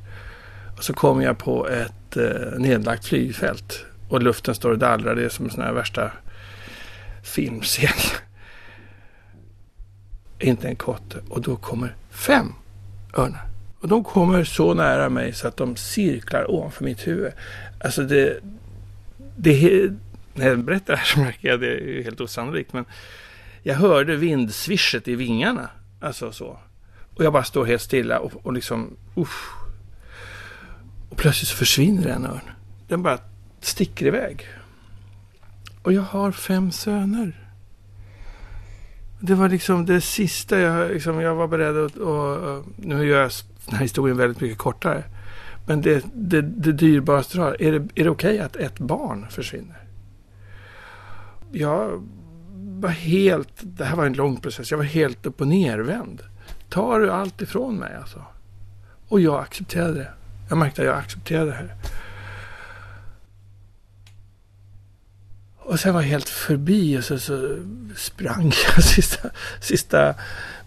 Och 0.77 0.83
så 0.83 0.93
kommer 0.93 1.23
jag 1.23 1.37
på 1.37 1.67
ett 1.67 2.17
eh, 2.17 2.59
nedlagt 2.59 3.05
flygfält. 3.05 3.85
Och 4.09 4.23
luften 4.23 4.55
står 4.55 4.71
och 4.71 4.77
dallrar, 4.77 5.15
det 5.15 5.23
är 5.23 5.29
som 5.29 5.45
en 5.45 5.51
sån 5.51 5.63
här 5.63 5.73
värsta 5.73 6.11
filmscen 7.23 8.21
inte 10.43 10.67
en 10.67 10.75
kotte. 10.75 11.17
Och 11.29 11.41
då 11.41 11.55
kommer 11.55 11.95
fem 12.09 12.53
örnar. 13.17 13.47
Och 13.79 13.87
de 13.87 14.03
kommer 14.03 14.43
så 14.43 14.73
nära 14.73 15.09
mig 15.09 15.33
så 15.33 15.47
att 15.47 15.57
de 15.57 15.75
cirklar 15.75 16.51
ovanför 16.51 16.85
mitt 16.85 17.07
huvud. 17.07 17.31
Alltså 17.83 18.03
det... 18.03 18.39
det 19.35 19.91
när 20.33 20.47
jag 20.47 20.63
berättar 20.63 20.93
det 20.93 20.97
här 20.97 21.05
så 21.05 21.19
märker 21.19 21.47
jag 21.47 21.55
att 21.55 21.61
det 21.61 21.99
är 21.99 22.03
helt 22.03 22.21
osannolikt. 22.21 22.73
Men 22.73 22.85
jag 23.63 23.75
hörde 23.75 24.15
vindsvischet 24.15 25.07
i 25.07 25.15
vingarna. 25.15 25.69
Alltså 26.01 26.31
så. 26.31 26.59
Och 27.15 27.23
jag 27.23 27.33
bara 27.33 27.43
står 27.43 27.65
helt 27.65 27.81
stilla 27.81 28.19
och, 28.19 28.45
och 28.45 28.53
liksom... 28.53 28.97
Usch. 29.17 29.51
Och 31.09 31.17
plötsligt 31.17 31.47
så 31.47 31.55
försvinner 31.55 32.07
en 32.07 32.25
örn. 32.25 32.49
Den 32.87 33.03
bara 33.03 33.17
sticker 33.61 34.05
iväg. 34.05 34.47
Och 35.81 35.93
jag 35.93 36.01
har 36.01 36.31
fem 36.31 36.71
söner. 36.71 37.40
Det 39.23 39.35
var 39.35 39.49
liksom 39.49 39.85
det 39.85 40.01
sista 40.01 40.59
jag, 40.59 40.91
liksom, 40.91 41.21
jag 41.21 41.35
var 41.35 41.47
beredd 41.47 41.77
att... 41.77 41.95
Och, 41.95 42.63
nu 42.75 43.05
gör 43.05 43.21
jag 43.21 43.31
den 43.65 43.75
här 43.75 43.81
historien 43.81 44.17
väldigt 44.17 44.41
mycket 44.41 44.57
kortare. 44.57 45.03
Men 45.65 45.81
det, 45.81 46.05
det, 46.13 46.41
det 46.41 46.71
dyrbaraste 46.71 47.37
du 47.37 47.41
har. 47.41 47.61
Är 47.61 47.71
det, 47.71 47.77
är 47.95 48.03
det 48.03 48.09
okej 48.09 48.33
okay 48.33 48.39
att 48.39 48.55
ett 48.55 48.79
barn 48.79 49.27
försvinner? 49.29 49.83
Jag 51.51 52.07
var 52.55 52.89
helt... 52.89 53.53
Det 53.61 53.85
här 53.85 53.95
var 53.95 54.05
en 54.05 54.13
lång 54.13 54.37
process. 54.37 54.71
Jag 54.71 54.77
var 54.77 54.85
helt 54.85 55.25
upp 55.25 55.41
och 55.41 55.47
nervänd. 55.47 56.21
Tar 56.69 56.99
du 56.99 57.11
allt 57.11 57.41
ifrån 57.41 57.75
mig 57.75 57.95
alltså? 57.95 58.25
Och 59.07 59.21
jag 59.21 59.39
accepterade 59.39 59.93
det. 59.93 60.11
Jag 60.49 60.57
märkte 60.57 60.81
att 60.81 60.87
jag 60.87 60.97
accepterade 60.97 61.51
det 61.51 61.55
här. 61.55 61.75
Och 65.63 65.79
sen 65.79 65.93
var 65.93 66.01
jag 66.01 66.09
helt 66.09 66.29
förbi 66.29 66.97
och 66.97 67.03
så, 67.03 67.19
så 67.19 67.57
sprang 67.95 68.51
jag 68.75 68.83
sista, 68.83 69.29
sista 69.59 70.15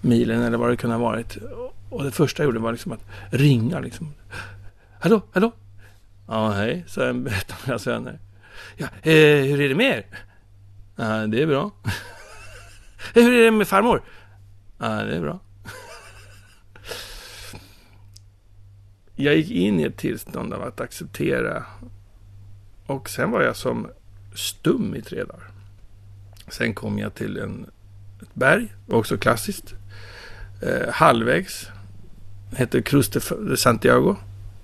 milen 0.00 0.42
eller 0.42 0.58
vad 0.58 0.70
det 0.70 0.76
kunde 0.76 0.96
ha 0.96 1.02
varit. 1.02 1.36
Och 1.90 2.04
det 2.04 2.10
första 2.10 2.42
jag 2.42 2.48
gjorde 2.48 2.58
var 2.58 2.72
liksom 2.72 2.92
att 2.92 3.04
ringa 3.30 3.80
liksom. 3.80 4.14
Hallå, 5.00 5.22
hallå? 5.32 5.52
Ja, 6.26 6.50
hej, 6.50 6.84
sa 6.86 7.04
en 7.08 7.26
av 7.26 7.32
mina 7.66 7.78
söner. 7.78 8.18
Ja, 8.76 8.86
eh, 9.02 9.44
hur 9.44 9.60
är 9.60 9.68
det 9.68 9.74
med 9.74 9.96
er? 9.96 10.06
Ja, 10.96 11.26
det 11.26 11.42
är 11.42 11.46
bra. 11.46 11.70
hur 13.14 13.32
är 13.32 13.44
det 13.44 13.50
med 13.50 13.68
farmor? 13.68 14.02
Ja, 14.78 14.88
det 14.88 15.16
är 15.16 15.20
bra. 15.20 15.40
jag 19.16 19.36
gick 19.36 19.50
in 19.50 19.80
i 19.80 19.82
ett 19.82 19.96
tillstånd 19.96 20.54
av 20.54 20.62
att 20.62 20.80
acceptera. 20.80 21.64
Och 22.86 23.10
sen 23.10 23.30
var 23.30 23.42
jag 23.42 23.56
som 23.56 23.88
stum 24.34 24.94
i 24.94 25.02
tre 25.02 25.24
dagar. 25.24 25.50
Sen 26.48 26.74
kom 26.74 26.98
jag 26.98 27.14
till 27.14 27.38
en, 27.38 27.66
ett 28.22 28.34
berg, 28.34 28.72
också 28.88 29.18
klassiskt. 29.18 29.74
Eh, 30.62 30.92
halvvägs. 30.92 31.68
Hette 32.56 32.82
Cruz 32.82 33.08
de 33.08 33.56
Santiago. 33.56 34.16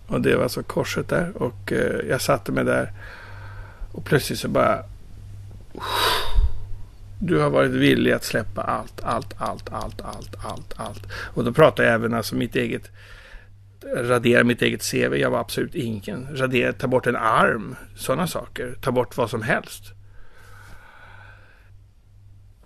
Och 0.07 0.21
det 0.21 0.37
var 0.37 0.43
alltså 0.43 0.63
korset 0.63 1.09
där. 1.09 1.43
Och 1.43 1.73
eh, 1.73 2.09
jag 2.09 2.21
satte 2.21 2.53
mig 2.53 2.65
där. 2.65 2.93
Och 3.93 4.05
plötsligt 4.05 4.39
så 4.39 4.49
bara... 4.49 4.85
Du 7.19 7.39
har 7.39 7.51
varit 7.51 7.71
villig 7.71 8.13
att 8.13 8.25
släppa 8.25 8.63
allt, 8.63 9.01
allt, 9.03 9.35
allt, 9.39 9.71
allt, 9.73 10.01
allt, 10.01 10.45
allt, 10.45 10.75
allt. 10.77 11.07
Och 11.13 11.45
då 11.45 11.53
pratar 11.53 11.85
jag 11.85 11.95
även 11.95 12.15
alltså 12.15 12.35
mitt 12.35 12.57
eget 12.57 12.91
radera 13.85 14.45
mitt 14.45 14.63
eget 14.63 14.91
CV. 14.91 15.15
Jag 15.17 15.31
var 15.31 15.41
absolut 15.41 15.75
ingen. 15.75 16.37
Radera, 16.37 16.73
ta 16.73 16.87
bort 16.87 17.07
en 17.07 17.17
arm. 17.17 17.77
Sådana 17.97 18.27
saker. 18.27 18.75
Ta 18.81 18.93
bort 18.93 19.17
vad 19.17 19.31
som 19.31 19.43
helst. 19.43 19.85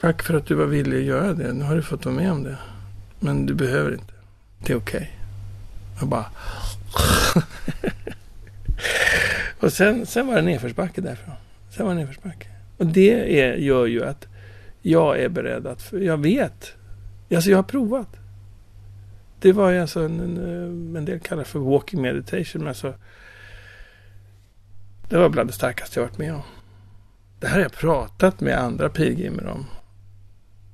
Tack 0.01 0.23
för 0.23 0.35
att 0.35 0.47
du 0.47 0.55
var 0.55 0.67
villig 0.67 0.99
att 0.99 1.05
göra 1.05 1.33
det. 1.33 1.53
Nu 1.53 1.65
har 1.65 1.77
du 1.77 1.83
fått 1.83 2.05
vara 2.05 2.15
med 2.15 2.33
om 2.33 2.43
det. 2.43 2.57
Men 3.21 3.47
du 3.47 3.55
behöver 3.55 3.93
inte. 3.93 4.13
Det 4.59 4.73
är 4.73 4.77
okej. 4.77 4.97
Okay. 4.97 5.09
Jag 6.01 6.09
bara... 6.09 6.27
och 9.61 9.73
sen, 9.73 10.07
sen 10.07 10.27
var 10.27 10.35
det 10.35 10.43
nedförsbacke 10.43 11.01
därifrån. 11.01 11.35
Sen 11.71 11.87
var 11.87 11.95
det 11.95 12.01
nedförsbacke. 12.01 12.49
Och 12.77 12.87
det 12.87 13.41
är, 13.41 13.55
gör 13.55 13.87
ju 13.87 14.05
att 14.05 14.27
jag 14.83 15.21
är 15.21 15.29
beredd 15.29 15.67
att... 15.67 15.93
Jag 15.93 16.17
vet. 16.17 16.73
Alltså 17.35 17.51
jag 17.51 17.59
har 17.59 17.63
provat 17.63 18.17
det 19.45 19.53
var 19.53 19.71
ju 19.71 19.81
alltså 19.81 20.01
en, 20.01 20.21
en, 20.21 20.37
eh, 20.37 20.99
en 20.99 21.05
del 21.05 21.21
kallar 21.21 21.45
för 21.45 21.59
walking 21.59 22.03
meditation. 22.03 22.63
Men 22.63 22.69
alltså, 22.69 22.95
det 25.09 25.19
var 25.19 25.29
bland 25.29 25.49
det 25.49 25.53
starkaste 25.53 26.01
jag 26.01 26.07
varit 26.07 26.19
med 26.19 26.35
om. 26.35 26.43
Det 27.41 27.47
här 27.47 27.55
har 27.55 27.63
jag 27.63 27.73
pratat 27.73 28.41
med 28.41 28.59
andra 28.59 28.89
pilgrimer 28.89 29.47
om. 29.47 29.67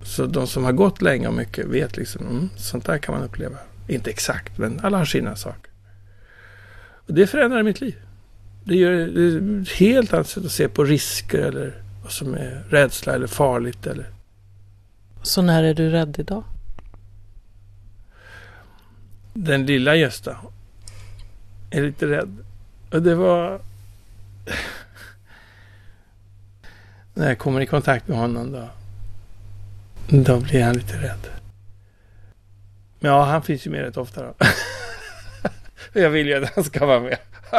Så 0.03 0.27
de 0.27 0.47
som 0.47 0.65
har 0.65 0.73
gått 0.73 1.03
länge 1.03 1.29
och 1.29 1.35
mycket 1.35 1.67
vet 1.67 1.97
liksom, 1.97 2.27
mm, 2.27 2.49
sånt 2.57 2.85
där 2.85 2.99
kan 2.99 3.15
man 3.15 3.25
uppleva. 3.25 3.57
Inte 3.89 4.11
exakt, 4.11 4.59
men 4.59 4.81
alla 4.83 4.99
har 4.99 5.05
sina 5.05 5.37
saker. 5.37 5.73
Och 7.07 7.15
det 7.15 7.27
förändrar 7.27 7.63
mitt 7.63 7.81
liv. 7.81 7.97
Det 8.65 8.77
gör 8.77 8.93
det 8.93 9.23
är 9.23 9.63
ett 9.63 9.69
helt 9.69 10.13
annat 10.13 10.29
sätt 10.29 10.45
att 10.45 10.53
se 10.53 10.69
på 10.69 10.85
risker 10.85 11.39
eller 11.39 11.83
vad 12.03 12.13
som 12.13 12.35
är 12.35 12.65
rädsla 12.69 13.15
eller 13.15 13.27
farligt. 13.27 13.87
Eller... 13.87 14.11
Så 15.23 15.43
när 15.43 15.63
är 15.63 15.75
du 15.75 15.91
rädd 15.91 16.17
idag? 16.19 16.45
Den 19.45 19.67
lilla 19.67 19.97
Gösta 19.97 20.37
är 21.71 21.83
lite 21.83 22.07
rädd. 22.07 22.37
Och 22.91 23.03
det 23.03 23.15
var... 23.15 23.61
När 27.15 27.29
jag 27.29 27.39
kommer 27.39 27.61
i 27.61 27.67
kontakt 27.67 28.09
med 28.09 28.19
honom 28.19 28.53
då. 28.53 28.69
Då 30.09 30.41
blir 30.41 30.65
han 30.65 30.75
lite 30.75 30.97
rädd. 30.97 31.29
Men 32.99 33.11
ja, 33.11 33.25
han 33.25 33.43
finns 33.43 33.67
ju 33.67 33.71
med 33.71 33.81
rätt 33.81 33.97
ofta 33.97 34.23
då. 34.23 34.35
jag 36.01 36.11
vill 36.11 36.27
ju 36.27 36.45
att 36.45 36.55
han 36.55 36.65
ska 36.65 36.87
vara 36.87 37.01
med. 37.01 37.19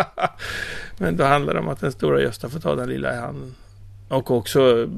Men 0.97 1.17
då 1.17 1.23
handlar 1.23 1.53
det 1.53 1.59
om 1.59 1.67
att 1.67 1.79
den 1.79 1.91
stora 1.91 2.21
Gösta 2.21 2.49
får 2.49 2.59
ta 2.59 2.75
den 2.75 2.89
lilla 2.89 3.13
i 3.13 3.17
handen. 3.17 3.55
Och 4.07 4.31
också 4.31 4.89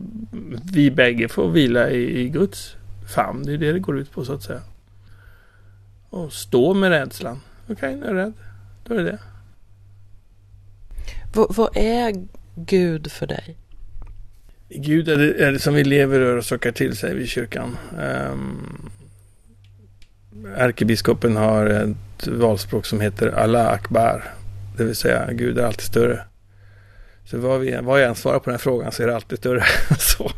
vi 0.73 0.91
bägge 0.91 1.29
får 1.29 1.49
vila 1.49 1.89
i, 1.89 2.19
i 2.19 2.29
Guds 2.29 2.75
famn. 3.15 3.43
Det 3.45 3.53
är 3.53 3.57
det 3.57 3.73
det 3.73 3.79
går 3.79 3.99
ut 3.99 4.11
på 4.11 4.25
så 4.25 4.33
att 4.33 4.43
säga. 4.43 4.61
Och 6.13 6.33
stå 6.33 6.73
med 6.73 6.89
rädslan. 6.89 7.41
Okej, 7.63 7.73
okay, 7.73 7.95
nu 7.95 8.05
är 8.05 8.09
jag 8.09 8.17
rädd. 8.17 8.33
Då 8.83 8.93
är 8.93 8.97
det 8.97 9.03
det. 9.03 9.19
V 11.35 11.45
vad 11.49 11.77
är 11.77 12.27
Gud 12.55 13.11
för 13.11 13.27
dig? 13.27 13.57
Gud 14.69 15.09
är 15.09 15.17
det, 15.17 15.43
är 15.43 15.51
det 15.51 15.59
som 15.59 15.73
vi 15.73 15.83
lever 15.83 16.19
rör 16.19 16.37
och 16.37 16.45
sockar 16.45 16.71
till 16.71 16.97
sig 16.97 17.15
vid 17.15 17.27
kyrkan. 17.27 17.77
Um, 18.31 18.91
ärkebiskopen 20.55 21.35
har 21.35 21.65
ett 21.65 22.27
valspråk 22.27 22.85
som 22.85 23.01
heter 23.01 23.27
Allah 23.27 23.67
Akbar. 23.67 24.33
Det 24.77 24.83
vill 24.83 24.95
säga, 24.95 25.29
Gud 25.31 25.57
är 25.57 25.63
alltid 25.63 25.85
större. 25.85 26.25
Så 27.25 27.37
vad, 27.37 27.59
vi, 27.59 27.79
vad 27.81 28.01
jag 28.01 28.09
än 28.09 28.15
svarar 28.15 28.39
på 28.39 28.45
den 28.45 28.53
här 28.53 28.59
frågan 28.59 28.91
så 28.91 29.03
är 29.03 29.07
det 29.07 29.15
alltid 29.15 29.37
större. 29.37 29.63
så. 29.99 30.31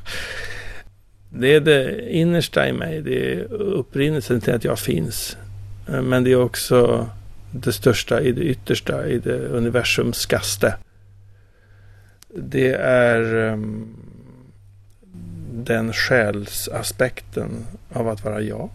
Det 1.29 1.55
är 1.55 1.59
det 1.59 2.09
innersta 2.11 2.69
i 2.69 2.73
mig. 2.73 3.01
Det 3.01 3.33
är 3.33 3.53
upprinnelsen 3.53 4.41
till 4.41 4.53
att 4.53 4.63
jag 4.63 4.79
finns. 4.79 5.37
Eh, 5.87 6.01
men 6.01 6.23
det 6.23 6.31
är 6.31 6.41
också 6.41 7.09
det 7.51 7.73
största 7.73 8.21
i 8.21 8.31
det 8.31 8.43
yttersta, 8.43 9.07
i 9.07 9.19
det 9.19 9.47
universums 9.47 10.17
skaste. 10.17 10.75
Det 12.37 12.73
är 12.73 13.35
um, 13.35 13.95
den 15.53 15.93
själsaspekten 15.93 17.65
av 17.93 18.07
att 18.07 18.23
vara 18.23 18.41
jag. 18.41 18.69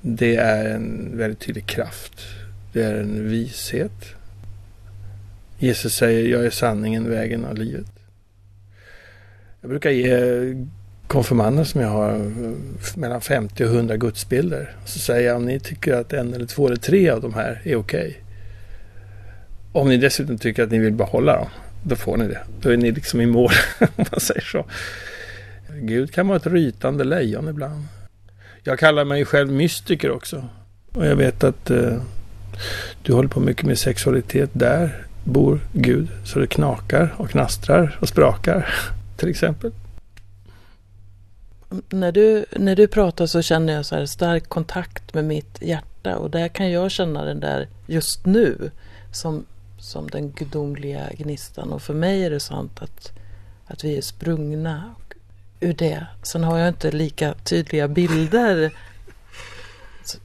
Det 0.00 0.36
är 0.36 0.74
en 0.74 1.18
väldigt 1.18 1.40
tydlig 1.40 1.66
kraft. 1.66 2.26
Det 2.72 2.82
är 2.82 2.94
en 2.94 3.28
vishet. 3.28 4.14
Jesus 5.58 5.94
säger, 5.94 6.28
jag 6.28 6.46
är 6.46 6.50
sanningen, 6.50 7.10
vägen 7.10 7.44
och 7.44 7.58
livet. 7.58 7.92
Jag 9.60 9.70
brukar 9.70 9.90
ge 9.90 10.54
konfirmander 11.08 11.64
som 11.64 11.80
jag 11.80 11.88
har 11.88 12.32
mellan 12.96 13.20
50 13.20 13.64
och 13.64 13.70
100 13.70 13.96
gudsbilder. 13.96 14.76
Så 14.84 14.98
säger 14.98 15.28
jag 15.28 15.36
om 15.36 15.44
ni 15.44 15.60
tycker 15.60 15.94
att 15.94 16.12
en 16.12 16.34
eller 16.34 16.46
två 16.46 16.66
eller 16.66 16.76
tre 16.76 17.10
av 17.10 17.20
de 17.20 17.34
här 17.34 17.60
är 17.64 17.76
okej. 17.76 17.76
Okay. 17.76 18.14
Om 19.72 19.88
ni 19.88 19.96
dessutom 19.96 20.38
tycker 20.38 20.62
att 20.62 20.70
ni 20.70 20.78
vill 20.78 20.92
behålla 20.92 21.36
dem, 21.36 21.48
då 21.82 21.96
får 21.96 22.16
ni 22.16 22.28
det. 22.28 22.40
Då 22.60 22.70
är 22.70 22.76
ni 22.76 22.92
liksom 22.92 23.20
i 23.20 23.26
mål, 23.26 23.50
om 23.80 24.04
man 24.10 24.20
säger 24.20 24.40
så. 24.40 24.64
Gud 25.80 26.12
kan 26.12 26.28
vara 26.28 26.36
ett 26.36 26.46
rytande 26.46 27.04
lejon 27.04 27.48
ibland. 27.48 27.84
Jag 28.62 28.78
kallar 28.78 29.04
mig 29.04 29.24
själv 29.24 29.52
mystiker 29.52 30.10
också. 30.10 30.48
Och 30.92 31.06
jag 31.06 31.16
vet 31.16 31.44
att 31.44 31.70
eh, 31.70 32.02
du 33.02 33.12
håller 33.12 33.28
på 33.28 33.40
mycket 33.40 33.66
med 33.66 33.78
sexualitet. 33.78 34.50
Där 34.52 35.06
bor 35.24 35.60
Gud. 35.72 36.08
Så 36.24 36.38
det 36.38 36.46
knakar 36.46 37.14
och 37.16 37.30
knastrar 37.30 37.98
och 38.00 38.08
sprakar. 38.08 38.74
Till 39.16 39.28
exempel. 39.28 39.72
När 41.88 42.12
du, 42.12 42.44
när 42.56 42.76
du 42.76 42.88
pratar 42.88 43.26
så 43.26 43.42
känner 43.42 43.72
jag 43.72 43.86
så 43.86 43.94
här 43.94 44.06
stark 44.06 44.48
kontakt 44.48 45.14
med 45.14 45.24
mitt 45.24 45.62
hjärta. 45.62 46.16
Och 46.16 46.30
där 46.30 46.48
kan 46.48 46.70
jag 46.70 46.90
känna 46.90 47.24
den 47.24 47.40
där 47.40 47.68
just 47.86 48.26
nu. 48.26 48.70
Som, 49.12 49.44
som 49.78 50.10
den 50.10 50.30
gudomliga 50.30 51.10
gnistan. 51.18 51.72
Och 51.72 51.82
för 51.82 51.94
mig 51.94 52.24
är 52.24 52.30
det 52.30 52.40
sant 52.40 52.82
att, 52.82 53.12
att 53.66 53.84
vi 53.84 53.98
är 53.98 54.02
sprungna 54.02 54.94
ur 55.60 55.72
det. 55.72 56.06
Sen 56.22 56.44
har 56.44 56.58
jag 56.58 56.68
inte 56.68 56.90
lika 56.90 57.34
tydliga 57.34 57.88
bilder, 57.88 58.72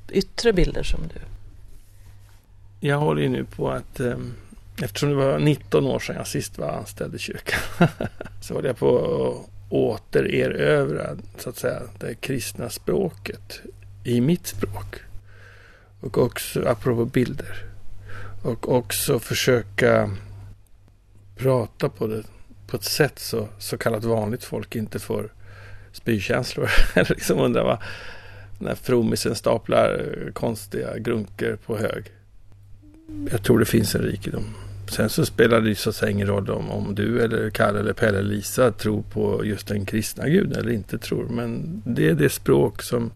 yttre 0.10 0.54
bilder 0.54 0.84
som 0.84 1.00
du. 1.08 1.20
Jag 2.88 2.98
håller 2.98 3.22
ju 3.22 3.30
nu 3.30 3.46
på 3.46 3.70
att, 3.70 4.00
eh, 4.00 4.18
eftersom 4.84 5.10
det 5.10 5.16
var 5.16 5.40
19 5.40 5.86
år 5.88 6.00
sedan 6.00 6.16
jag 6.16 6.28
sist 6.28 6.58
var 6.58 6.70
anställd 6.70 7.16
i 7.16 7.20
kyrkan, 7.20 7.60
så 8.42 8.54
håller 8.54 8.70
jag 8.70 8.78
på 8.78 8.98
att 8.98 9.53
återerövra, 9.74 11.18
så 11.38 11.50
att 11.50 11.58
säga, 11.58 11.82
det 12.00 12.16
kristna 12.16 12.70
språket 12.70 13.62
i 14.04 14.22
mitt 14.22 14.48
språk. 14.48 14.96
Och 16.00 16.18
också, 16.18 16.68
apropå 16.68 17.06
bilder, 17.06 17.66
och 18.44 18.76
också 18.76 19.20
försöka 19.20 20.10
prata 21.36 21.90
på 21.90 22.08
det 22.08 22.24
på 22.68 22.78
ett 22.78 22.84
sätt 22.84 23.20
så, 23.20 23.48
så 23.60 23.78
kallat 23.78 24.04
vanligt 24.04 24.44
folk 24.44 24.76
inte 24.76 25.00
får 25.00 25.34
spykänslor. 25.92 26.70
Eller 26.94 27.10
liksom 27.10 27.40
undrar 27.40 27.64
vad 27.64 27.78
när 28.60 28.76
frommisen 28.76 29.36
staplar 29.36 30.32
konstiga 30.34 30.98
grunker 30.98 31.56
på 31.66 31.78
hög. 31.78 32.12
Jag 33.32 33.44
tror 33.44 33.60
det 33.60 33.66
finns 33.66 33.96
en 33.96 34.02
rikedom. 34.02 34.56
Sen 34.94 35.10
så 35.10 35.26
spelar 35.26 35.62
det 35.62 35.70
ju 35.70 35.76
så 35.76 35.90
att 35.90 35.96
säga 35.96 36.12
ingen 36.12 36.28
roll 36.28 36.50
om, 36.50 36.72
om 36.72 36.96
du 36.96 37.22
eller 37.22 37.50
Kalle 37.50 37.80
eller 37.80 37.94
Pelle 37.94 38.18
eller 38.18 38.30
Lisa 38.30 38.72
tror 38.72 39.02
på 39.02 39.46
just 39.46 39.68
den 39.68 39.86
kristna 39.86 40.30
guden 40.30 40.60
eller 40.60 40.72
inte 40.72 40.98
tror. 40.98 41.28
Men 41.30 41.82
det 41.86 42.10
är 42.10 42.14
det 42.14 42.30
språk 42.30 42.82
som 42.82 43.12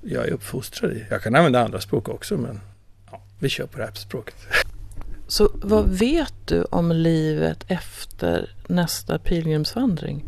jag 0.00 0.28
är 0.28 0.32
uppfostrad 0.32 0.92
i. 0.92 1.06
Jag 1.10 1.22
kan 1.22 1.34
använda 1.34 1.64
andra 1.64 1.80
språk 1.80 2.08
också 2.08 2.36
men 2.36 2.60
ja, 3.10 3.22
vi 3.38 3.48
kör 3.48 3.66
på 3.66 3.78
det 3.78 3.84
här 3.84 3.92
språket. 3.92 4.34
Så 5.26 5.50
vad 5.54 5.88
vet 5.88 6.34
du 6.44 6.62
om 6.62 6.92
livet 6.92 7.64
efter 7.68 8.54
nästa 8.66 9.18
pilgrimsvandring? 9.18 10.24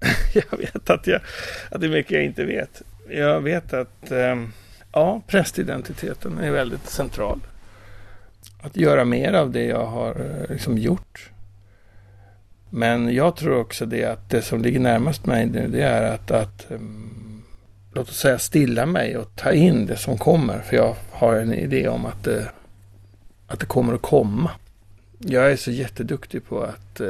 jag 0.34 0.58
vet 0.58 0.90
att, 0.90 1.06
jag, 1.06 1.20
att 1.70 1.80
det 1.80 1.86
är 1.86 1.90
mycket 1.90 2.12
jag 2.12 2.24
inte 2.24 2.44
vet. 2.44 2.82
Jag 3.08 3.40
vet 3.40 3.72
att 3.72 4.10
eh, 4.10 4.36
ja, 4.92 5.22
prästidentiteten 5.26 6.38
är 6.38 6.50
väldigt 6.50 6.88
central. 6.88 7.40
Att 8.62 8.76
göra 8.76 9.04
mer 9.04 9.32
av 9.32 9.50
det 9.50 9.64
jag 9.64 9.86
har 9.86 10.10
eh, 10.10 10.52
liksom 10.52 10.78
gjort. 10.78 11.30
Men 12.70 13.14
jag 13.14 13.36
tror 13.36 13.58
också 13.58 13.86
det 13.86 14.04
att 14.04 14.30
det 14.30 14.42
som 14.42 14.62
ligger 14.62 14.80
närmast 14.80 15.26
mig 15.26 15.46
nu 15.46 15.68
det 15.68 15.82
är 15.82 16.14
att, 16.14 16.30
att 16.30 16.66
um, 16.68 17.42
låt 17.92 18.08
oss 18.08 18.18
säga 18.18 18.38
stilla 18.38 18.86
mig 18.86 19.16
och 19.16 19.36
ta 19.36 19.52
in 19.52 19.86
det 19.86 19.96
som 19.96 20.18
kommer. 20.18 20.58
För 20.58 20.76
jag 20.76 20.96
har 21.10 21.34
en 21.34 21.54
idé 21.54 21.88
om 21.88 22.06
att 22.06 22.24
det 22.24 22.48
att 23.46 23.60
det 23.60 23.66
kommer 23.66 23.94
att 23.94 24.02
komma. 24.02 24.50
Jag 25.18 25.52
är 25.52 25.56
så 25.56 25.70
jätteduktig 25.70 26.44
på 26.44 26.62
att 26.62 27.00
eh, 27.00 27.08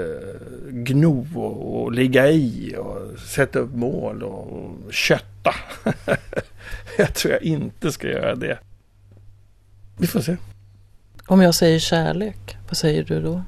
gno 0.70 1.26
och, 1.34 1.82
och 1.82 1.92
ligga 1.92 2.30
i 2.30 2.74
och 2.78 3.20
sätta 3.20 3.58
upp 3.58 3.74
mål 3.74 4.22
och 4.22 4.92
kötta. 4.92 5.54
jag 6.98 7.14
tror 7.14 7.32
jag 7.32 7.42
inte 7.42 7.92
ska 7.92 8.08
göra 8.08 8.34
det. 8.34 8.58
Vi 9.98 10.06
får 10.06 10.20
se. 10.20 10.36
Om 11.32 11.42
jag 11.42 11.54
säger 11.54 11.78
kärlek, 11.78 12.56
vad 12.68 12.76
säger 12.76 13.04
du 13.04 13.22
då? 13.22 13.42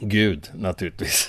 Gud, 0.00 0.50
naturligtvis. 0.54 1.28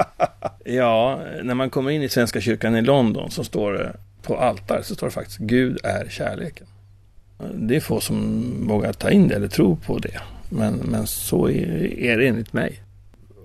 ja, 0.64 1.20
när 1.42 1.54
man 1.54 1.70
kommer 1.70 1.90
in 1.90 2.02
i 2.02 2.08
Svenska 2.08 2.40
kyrkan 2.40 2.76
i 2.76 2.82
London 2.82 3.30
så 3.30 3.44
står 3.44 3.72
det 3.72 3.92
på 4.22 4.36
altar 4.36 4.82
så 4.82 4.94
står 4.94 5.06
det 5.06 5.10
faktiskt 5.10 5.38
Gud 5.38 5.78
är 5.84 6.08
kärleken. 6.08 6.66
Det 7.54 7.76
är 7.76 7.80
få 7.80 8.00
som 8.00 8.44
vågar 8.68 8.92
ta 8.92 9.10
in 9.10 9.28
det 9.28 9.34
eller 9.34 9.48
tro 9.48 9.76
på 9.76 9.98
det. 9.98 10.20
Men, 10.50 10.74
men 10.74 11.06
så 11.06 11.50
är, 11.50 11.98
är 11.98 12.18
det 12.18 12.28
enligt 12.28 12.52
mig. 12.52 12.82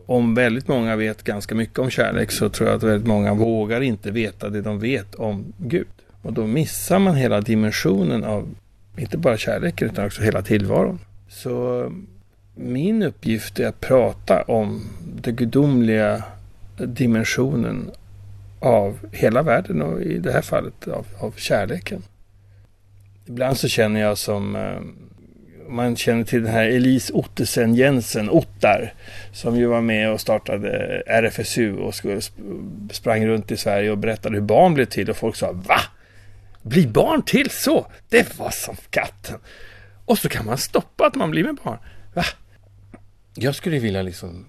Om 0.06 0.36
väldigt 0.36 0.68
många 0.68 0.96
vet 0.96 1.24
ganska 1.24 1.56
mycket 1.56 1.80
om 1.80 1.90
kärlek 1.90 2.32
så 2.32 2.50
tror 2.50 2.70
jag 2.70 2.78
att 2.78 2.84
väldigt 2.84 3.08
många 3.08 3.34
vågar 3.34 3.82
inte 3.82 4.12
veta 4.12 4.50
det 4.50 4.62
de 4.62 4.80
vet 4.80 5.16
om 5.16 5.54
Gud. 5.58 5.88
Och 6.22 6.34
då 6.34 6.48
missar 6.48 7.00
man 7.00 7.16
hela 7.16 7.42
dimensionen 7.42 8.24
av 8.24 8.48
inte 8.98 9.18
bara 9.18 9.38
kärleken 9.38 9.90
utan 9.90 10.06
också 10.06 10.22
hela 10.22 10.42
tillvaron. 10.42 11.00
Så 11.28 11.86
min 12.56 13.04
uppgift 13.04 13.60
är 13.60 13.68
att 13.68 13.80
prata 13.80 14.42
om 14.42 14.90
den 15.22 15.36
gudomliga 15.36 16.24
dimensionen 16.78 17.92
av 18.60 19.00
hela 19.12 19.42
världen 19.44 19.82
och 19.82 20.02
i 20.02 20.18
det 20.18 20.32
här 20.32 20.42
fallet 20.42 20.88
av, 20.88 21.06
av 21.20 21.34
kärleken. 21.38 22.04
Ibland 23.26 23.58
så 23.58 23.68
känner 23.68 24.02
jag 24.02 24.18
som 24.18 24.56
eh, 24.56 24.82
man 25.70 25.96
känner 25.96 26.24
till 26.24 26.44
den 26.44 26.54
här 26.54 26.66
Elise 26.66 27.14
Ottesen 27.14 27.76
Jensen, 27.76 28.30
Ottar, 28.30 28.94
som 29.32 29.56
ju 29.56 29.66
var 29.66 29.82
med 29.82 30.12
och 30.12 30.22
startade 30.22 30.70
RFSU 31.08 31.78
och 31.78 31.96
sprang 32.92 33.26
runt 33.26 33.52
i 33.52 33.58
Sverige 33.58 33.92
och 33.92 33.98
berättade 33.98 34.36
hur 34.36 34.42
barn 34.42 34.74
blev 34.74 34.86
till 34.86 35.10
och 35.10 35.18
folk 35.18 35.36
sa 35.36 35.52
Va? 35.52 35.80
Bli 36.62 36.88
barn 36.88 37.22
till 37.24 37.50
så? 37.50 37.92
Det 38.10 38.38
var 38.40 38.52
som 38.52 38.76
katten. 38.90 39.40
Och 40.06 40.18
så 40.18 40.30
kan 40.30 40.46
man 40.46 40.58
stoppa 40.58 41.06
att 41.06 41.16
man 41.16 41.32
blir 41.32 41.44
med 41.44 41.56
barn. 41.64 41.78
Va? 42.14 42.24
Jag 43.34 43.56
skulle 43.56 43.80
vilja 43.80 44.02
liksom 44.02 44.46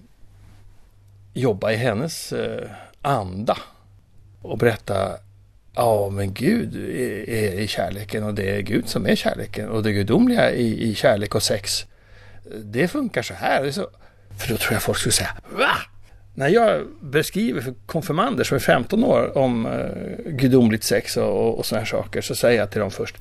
jobba 1.33 1.71
i 1.71 1.75
hennes 1.75 2.33
eh, 2.33 2.69
anda 3.01 3.57
och 4.41 4.57
berätta 4.57 5.17
Ja, 5.75 6.09
men 6.09 6.33
Gud 6.33 6.75
är, 6.75 7.59
är 7.59 7.67
kärleken 7.67 8.23
och 8.23 8.33
det 8.33 8.55
är 8.55 8.61
Gud 8.61 8.89
som 8.89 9.07
är 9.07 9.15
kärleken. 9.15 9.69
Och 9.69 9.83
det 9.83 9.91
gudomliga 9.91 10.51
i, 10.51 10.89
i 10.89 10.95
kärlek 10.95 11.35
och 11.35 11.43
sex, 11.43 11.85
det 12.63 12.87
funkar 12.87 13.21
så 13.21 13.33
här. 13.33 13.71
Så, 13.71 13.89
för 14.37 14.49
då 14.49 14.57
tror 14.57 14.73
jag 14.73 14.81
folk 14.81 14.97
skulle 14.97 15.13
säga 15.13 15.37
Va? 15.57 15.71
När 16.35 16.47
jag 16.47 16.87
beskriver 17.01 17.61
för 17.61 17.73
konfirmander 17.85 18.43
som 18.43 18.55
är 18.55 18.59
15 18.59 19.03
år 19.03 19.37
om 19.37 19.65
uh, 19.65 20.31
gudomligt 20.31 20.83
sex 20.83 21.17
och, 21.17 21.23
och, 21.23 21.59
och 21.59 21.65
sådana 21.65 21.79
här 21.79 21.89
saker 21.89 22.21
så 22.21 22.35
säger 22.35 22.59
jag 22.59 22.71
till 22.71 22.79
dem 22.79 22.91
först 22.91 23.15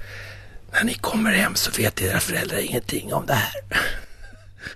När 0.73 0.85
ni 0.85 0.95
kommer 0.95 1.33
hem 1.33 1.55
så 1.55 1.83
vet 1.83 2.03
era 2.03 2.21
föräldrar 2.21 2.59
ingenting 2.59 3.15
om 3.15 3.27
det 3.27 3.33
här. 3.33 3.55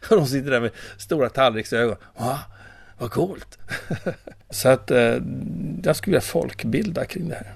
och 0.11 0.17
de 0.17 0.27
sitter 0.27 0.51
där 0.51 0.61
med 0.61 0.71
stora 0.99 1.29
tallriksögon. 1.29 1.97
Va? 2.19 2.39
Vad 2.99 3.11
coolt. 3.11 3.59
så 4.51 4.69
att 4.69 4.91
uh, 4.91 5.19
jag 5.85 5.97
skulle 5.97 6.13
vilja 6.13 6.21
folkbilda 6.21 7.05
kring 7.05 7.29
det 7.29 7.35
här. 7.35 7.55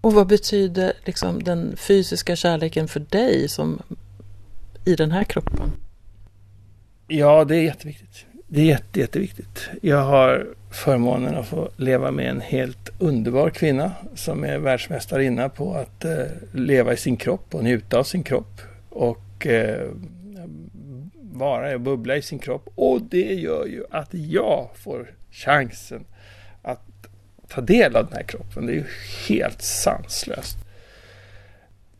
Och 0.00 0.12
vad 0.12 0.26
betyder 0.26 0.92
liksom 1.04 1.42
den 1.42 1.76
fysiska 1.76 2.36
kärleken 2.36 2.88
för 2.88 3.00
dig 3.00 3.48
som 3.48 3.82
i 4.84 4.96
den 4.96 5.10
här 5.10 5.24
kroppen? 5.24 5.72
Ja, 7.08 7.44
det 7.44 7.56
är 7.56 7.62
jätteviktigt. 7.62 8.26
Det 8.46 8.60
är 8.60 8.64
jätte, 8.64 9.00
jätteviktigt. 9.00 9.68
Jag 9.82 10.02
har 10.02 10.46
förmånen 10.70 11.34
att 11.34 11.46
få 11.46 11.70
leva 11.76 12.10
med 12.10 12.30
en 12.30 12.40
helt 12.40 12.90
underbar 12.98 13.50
kvinna 13.50 13.92
som 14.14 14.44
är 14.44 14.58
världsmästarinna 14.58 15.48
på 15.48 15.74
att 15.74 16.04
eh, 16.04 16.26
leva 16.52 16.92
i 16.92 16.96
sin 16.96 17.16
kropp 17.16 17.54
och 17.54 17.64
njuta 17.64 17.98
av 17.98 18.04
sin 18.04 18.22
kropp. 18.22 18.60
Och 18.88 19.46
eh, 19.46 19.88
vara 21.32 21.74
och 21.74 21.80
bubbla 21.80 22.16
i 22.16 22.22
sin 22.22 22.38
kropp. 22.38 22.68
Och 22.74 23.02
det 23.02 23.34
gör 23.34 23.66
ju 23.66 23.84
att 23.90 24.14
jag 24.14 24.68
får 24.74 25.10
chansen 25.30 26.04
att 26.62 26.80
ta 27.48 27.60
del 27.60 27.96
av 27.96 28.04
den 28.04 28.14
här 28.14 28.22
kroppen. 28.22 28.66
Det 28.66 28.72
är 28.72 28.76
ju 28.76 28.84
helt 29.28 29.62
sanslöst. 29.62 30.63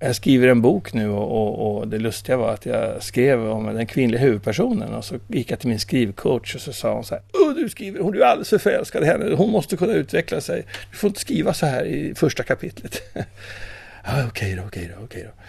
Jag 0.04 0.16
skriver 0.16 0.48
en 0.48 0.62
bok 0.62 0.92
nu 0.92 1.08
och, 1.08 1.30
och, 1.30 1.76
och, 1.76 1.88
det 1.88 1.98
lustiga 1.98 2.36
var 2.36 2.52
att 2.52 2.66
jag 2.66 3.02
skrev 3.02 3.48
om 3.48 3.66
den 3.66 3.86
kvinnliga 3.86 4.20
huvudpersonen 4.20 4.94
och 4.94 5.04
så 5.04 5.18
gick 5.28 5.50
jag 5.50 5.58
till 5.58 5.68
min 5.68 5.80
skrivcoach 5.80 6.54
och 6.54 6.60
så 6.60 6.72
sa 6.72 6.94
hon 6.94 7.04
så 7.04 7.14
här. 7.14 7.54
du 7.54 7.68
skriver, 7.68 8.00
hon 8.00 8.14
är 8.14 8.20
alldeles 8.20 8.50
för 8.50 8.58
förälskad 8.58 9.02
i 9.02 9.06
henne, 9.06 9.34
hon 9.34 9.50
måste 9.50 9.76
kunna 9.76 9.92
utveckla 9.92 10.40
sig. 10.40 10.66
Du 10.90 10.96
får 10.96 11.08
inte 11.08 11.20
skriva 11.20 11.54
så 11.54 11.66
här 11.66 11.84
i 11.84 12.14
första 12.14 12.42
kapitlet. 12.42 13.02
okej 14.28 14.54
då, 14.54 14.62
okej 14.66 14.92
då, 14.96 15.04
okej 15.04 15.22
då. 15.22 15.42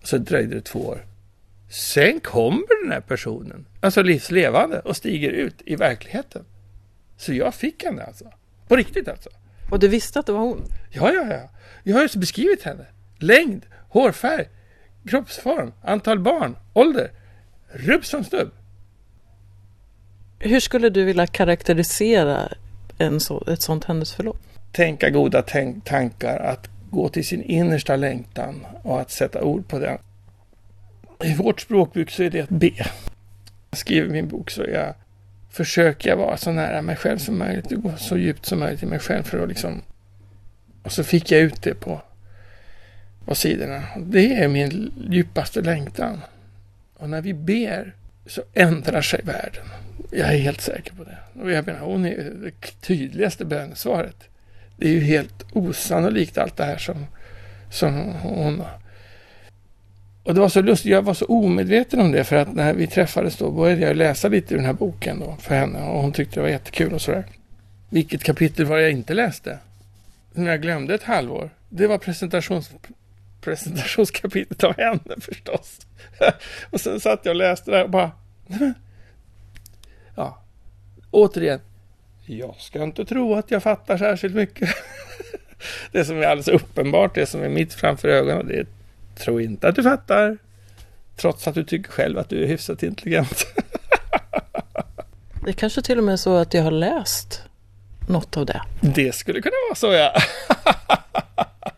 Och 0.00 0.08
så 0.08 0.18
dröjde 0.18 0.54
det 0.54 0.60
två 0.60 0.78
år. 0.78 1.06
Sen 1.68 2.20
kommer 2.20 2.84
den 2.84 2.92
här 2.92 3.00
personen, 3.00 3.66
alltså 3.80 4.02
livslevande 4.02 4.80
och 4.80 4.96
stiger 4.96 5.30
ut 5.30 5.62
i 5.64 5.76
verkligheten. 5.76 6.44
Så 7.16 7.32
jag 7.32 7.54
fick 7.54 7.84
henne 7.84 8.02
alltså. 8.02 8.24
På 8.68 8.76
riktigt 8.76 9.08
alltså. 9.08 9.28
Och 9.70 9.78
du 9.78 9.88
visste 9.88 10.18
att 10.18 10.26
det 10.26 10.32
var 10.32 10.40
hon? 10.40 10.62
Ja, 10.90 11.12
ja, 11.12 11.26
ja. 11.30 11.50
Jag 11.82 11.96
har 11.96 12.02
ju 12.02 12.20
beskrivit 12.20 12.62
henne. 12.62 12.86
Längd, 13.18 13.66
hårfärg, 13.94 14.48
kroppsform, 15.08 15.72
antal 15.82 16.18
barn, 16.18 16.56
ålder. 16.72 17.10
Rubb 17.72 18.04
som 18.04 18.24
stubb. 18.24 18.50
Hur 20.38 20.60
skulle 20.60 20.90
du 20.90 21.04
vilja 21.04 21.26
karaktärisera 21.26 22.48
en 22.98 23.20
så, 23.20 23.44
ett 23.46 23.62
sånt 23.62 23.84
händelseförlopp? 23.84 24.38
Tänka 24.72 25.10
goda 25.10 25.42
tänk 25.42 25.84
tankar, 25.84 26.36
att 26.36 26.68
gå 26.90 27.08
till 27.08 27.26
sin 27.26 27.42
innersta 27.42 27.96
längtan 27.96 28.66
och 28.82 29.00
att 29.00 29.10
sätta 29.10 29.42
ord 29.42 29.68
på 29.68 29.78
den. 29.78 29.98
I 31.24 31.34
vårt 31.34 31.60
språkbruk 31.60 32.10
så 32.10 32.22
är 32.22 32.30
det 32.30 32.40
att 32.40 32.48
be. 32.48 32.72
Jag 33.70 33.78
skriver 33.78 34.08
min 34.08 34.28
bok 34.28 34.50
så 34.50 34.62
jag 34.62 34.94
försöker 35.50 36.10
jag 36.10 36.16
vara 36.16 36.36
så 36.36 36.52
nära 36.52 36.82
mig 36.82 36.96
själv 36.96 37.18
som 37.18 37.38
möjligt 37.38 37.72
och 37.72 37.82
gå 37.82 37.92
så 37.96 38.16
djupt 38.16 38.46
som 38.46 38.58
möjligt 38.58 38.82
i 38.82 38.86
mig 38.86 38.98
själv 38.98 39.22
för 39.22 39.42
att 39.42 39.48
liksom... 39.48 39.82
Och 40.82 40.92
så 40.92 41.04
fick 41.04 41.30
jag 41.30 41.40
ut 41.40 41.62
det 41.62 41.74
på, 41.74 42.00
av 43.26 43.34
sidorna. 43.34 43.82
Det 43.96 44.34
är 44.34 44.48
min 44.48 44.92
djupaste 45.10 45.60
längtan. 45.60 46.20
Och 46.96 47.10
när 47.10 47.20
vi 47.20 47.34
ber 47.34 47.94
så 48.26 48.42
ändrar 48.54 49.02
sig 49.02 49.20
världen. 49.24 49.64
Jag 50.10 50.34
är 50.34 50.38
helt 50.38 50.60
säker 50.60 50.94
på 50.94 51.04
det. 51.04 51.42
Och 51.42 51.50
jag 51.50 51.66
menar, 51.66 51.80
hon 51.80 52.06
är 52.06 52.16
det 52.16 52.80
tydligaste 52.80 53.44
bönesvaret. 53.44 54.16
Det 54.76 54.86
är 54.86 54.92
ju 54.92 55.00
helt 55.00 55.46
osannolikt 55.52 56.38
allt 56.38 56.56
det 56.56 56.64
här 56.64 56.78
som, 56.78 57.06
som 57.70 57.94
hon 58.22 58.62
och 60.24 60.34
det 60.34 60.40
var 60.40 60.48
så 60.48 60.62
lustigt, 60.62 60.90
jag 60.90 61.02
var 61.02 61.14
så 61.14 61.24
omedveten 61.24 62.00
om 62.00 62.12
det 62.12 62.24
för 62.24 62.36
att 62.36 62.54
när 62.54 62.74
vi 62.74 62.86
träffades 62.86 63.36
då 63.36 63.50
började 63.50 63.82
jag 63.82 63.96
läsa 63.96 64.28
lite 64.28 64.54
i 64.54 64.56
den 64.56 64.66
här 64.66 64.72
boken 64.72 65.20
då 65.20 65.36
för 65.40 65.54
henne 65.54 65.82
och 65.82 66.02
hon 66.02 66.12
tyckte 66.12 66.34
det 66.34 66.40
var 66.40 66.48
jättekul 66.48 66.92
och 66.92 67.02
sådär. 67.02 67.24
Vilket 67.88 68.24
kapitel 68.24 68.64
var 68.64 68.78
jag 68.78 68.90
inte 68.90 69.14
läste? 69.14 69.58
Som 70.34 70.46
jag 70.46 70.62
glömde 70.62 70.94
ett 70.94 71.02
halvår. 71.02 71.50
Det 71.68 71.86
var 71.86 71.98
presentations, 71.98 72.70
presentationskapitlet 73.44 74.64
av 74.64 74.76
henne 74.76 75.14
förstås. 75.20 75.86
och 76.70 76.80
sen 76.80 77.00
satt 77.00 77.20
jag 77.22 77.32
och 77.32 77.36
läste 77.36 77.70
det 77.70 77.84
och 77.84 77.90
bara... 77.90 78.10
ja, 80.14 80.42
återigen. 81.10 81.60
Jag 82.26 82.54
ska 82.58 82.82
inte 82.82 83.04
tro 83.04 83.34
att 83.34 83.50
jag 83.50 83.62
fattar 83.62 83.98
särskilt 83.98 84.34
mycket. 84.34 84.70
det 85.92 86.04
som 86.04 86.18
är 86.18 86.22
alldeles 86.22 86.48
uppenbart, 86.48 87.14
det 87.14 87.26
som 87.26 87.42
är 87.42 87.48
mitt 87.48 87.74
framför 87.74 88.08
ögonen, 88.08 88.46
det 88.46 88.56
är 88.56 88.66
Tro 89.14 89.40
inte 89.40 89.68
att 89.68 89.74
du 89.74 89.82
fattar. 89.82 90.38
Trots 91.16 91.48
att 91.48 91.54
du 91.54 91.64
tycker 91.64 91.90
själv 91.90 92.18
att 92.18 92.28
du 92.28 92.42
är 92.42 92.46
hyfsat 92.46 92.82
intelligent. 92.82 93.46
det 95.44 95.50
är 95.50 95.52
kanske 95.52 95.82
till 95.82 95.98
och 95.98 96.04
med 96.04 96.20
så 96.20 96.36
att 96.36 96.54
jag 96.54 96.62
har 96.62 96.70
läst 96.70 97.42
något 98.08 98.36
av 98.36 98.46
det. 98.46 98.62
Det 98.80 99.14
skulle 99.14 99.40
kunna 99.40 99.54
vara 99.68 99.74
så 99.74 99.92
ja. 99.92 100.12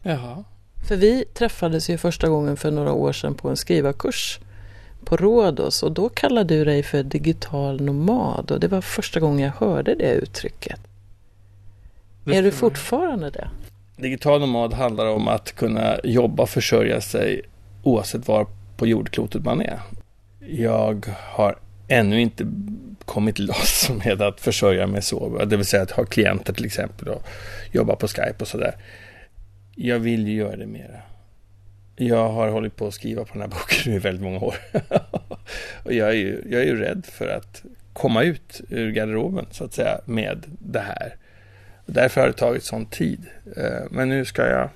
Jaha. 0.03 0.45
För 0.87 0.97
vi 0.97 1.25
träffades 1.35 1.91
ju 1.91 1.99
första 1.99 2.29
gången 2.29 2.57
för 2.57 2.71
några 2.71 2.93
år 2.93 3.13
sedan 3.13 3.35
på 3.35 3.49
en 3.49 3.57
skrivarkurs 3.57 4.41
på 5.05 5.17
Rhodos 5.17 5.83
och 5.83 5.93
då 5.93 6.09
kallade 6.09 6.55
du 6.55 6.65
dig 6.65 6.83
för 6.83 7.03
digital 7.03 7.81
nomad 7.81 8.51
och 8.51 8.61
det 8.61 8.69
var 8.69 8.81
första 8.81 9.21
gången 9.21 9.39
jag 9.39 9.67
hörde 9.67 9.95
det 9.95 10.13
uttrycket. 10.13 10.81
Är 12.27 12.43
du 12.43 12.51
fortfarande 12.51 13.31
det? 13.31 13.49
Digital 13.97 14.41
nomad 14.41 14.75
handlar 14.75 15.07
om 15.07 15.29
att 15.29 15.53
kunna 15.53 15.97
jobba 16.05 16.43
och 16.43 16.51
försörja 16.51 17.01
sig 17.01 17.43
oavsett 17.83 18.29
var 18.29 18.47
på 18.77 18.87
jordklotet 18.87 19.45
man 19.45 19.61
är. 19.61 19.81
Jag 20.41 21.07
har 21.19 21.57
ännu 21.89 22.21
inte 22.21 22.47
kommit 23.05 23.39
loss 23.39 23.91
med 24.05 24.23
att 24.23 24.41
försörja 24.41 24.87
mig 24.87 25.03
så, 25.03 25.45
det 25.45 25.57
vill 25.57 25.67
säga 25.67 25.83
att 25.83 25.91
ha 25.91 26.05
klienter 26.05 26.53
till 26.53 26.65
exempel 26.65 27.09
och 27.09 27.23
jobba 27.73 27.97
på 27.97 28.09
Skype 28.09 28.37
och 28.39 28.49
sådär. 28.49 28.75
Jag 29.79 29.99
vill 29.99 30.29
ju 30.29 30.35
göra 30.35 30.57
det 30.57 30.67
mera. 30.67 31.01
Jag 31.97 32.29
har 32.29 32.49
hållit 32.49 32.77
på 32.77 32.87
att 32.87 32.95
skriva 32.95 33.25
på 33.25 33.33
den 33.33 33.43
här 33.43 33.49
boken 33.61 33.93
i 33.93 33.99
väldigt 33.99 34.23
många 34.23 34.41
år. 34.41 34.55
och 35.85 35.93
jag 35.93 36.09
är, 36.09 36.15
ju, 36.15 36.43
jag 36.51 36.61
är 36.63 36.67
ju 36.67 36.77
rädd 36.77 37.07
för 37.07 37.29
att 37.29 37.63
komma 37.93 38.23
ut 38.23 38.61
ur 38.69 38.93
garderoben 38.93 39.47
så 39.51 39.65
att 39.65 39.75
säga 39.75 40.01
med 40.05 40.45
det 40.59 40.81
här. 40.81 41.17
Därför 41.87 42.21
har 42.21 42.29
det 42.29 42.35
tagit 42.35 42.65
sån 42.65 42.87
tid. 42.87 43.27
Eh, 43.57 43.87
men 43.91 44.09
nu 44.09 44.25
ska 44.25 44.47
jag 44.47 44.69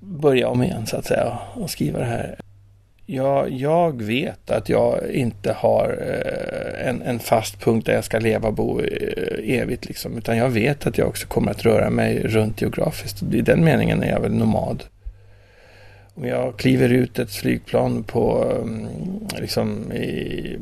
börja 0.00 0.48
om 0.48 0.62
igen 0.62 0.86
så 0.86 0.96
att 0.96 1.04
säga 1.04 1.38
och 1.54 1.70
skriva 1.70 1.98
det 1.98 2.04
här. 2.04 2.40
Jag, 3.08 3.50
jag 3.50 4.02
vet 4.02 4.50
att 4.50 4.68
jag 4.68 5.10
inte 5.10 5.52
har 5.52 5.98
eh, 6.00 6.88
en, 6.88 7.02
en, 7.02 7.18
fast 7.18 7.60
punkt 7.60 7.86
där 7.86 7.94
jag 7.94 8.04
ska 8.04 8.18
leva 8.18 8.48
och 8.48 8.54
bo 8.54 8.80
eh, 8.80 9.58
evigt. 9.60 9.86
Liksom, 9.88 10.18
utan 10.18 10.36
jag 10.36 10.48
vet 10.48 10.86
att 10.86 10.98
jag 10.98 11.08
också 11.08 11.26
kommer 11.26 11.50
att 11.50 11.64
röra 11.64 11.90
mig 11.90 12.22
runt 12.22 12.60
geografiskt. 12.60 13.22
I 13.22 13.40
den 13.40 13.64
meningen 13.64 14.02
är 14.02 14.10
jag 14.10 14.20
väl 14.20 14.34
nomad. 14.34 14.84
Om 16.14 16.24
jag 16.24 16.56
kliver 16.56 16.88
ut 16.88 17.18
ett 17.18 17.30
flygplan 17.30 18.04
på, 18.04 18.52
mm, 18.62 18.88
liksom, 19.38 19.92
i, 19.92 20.58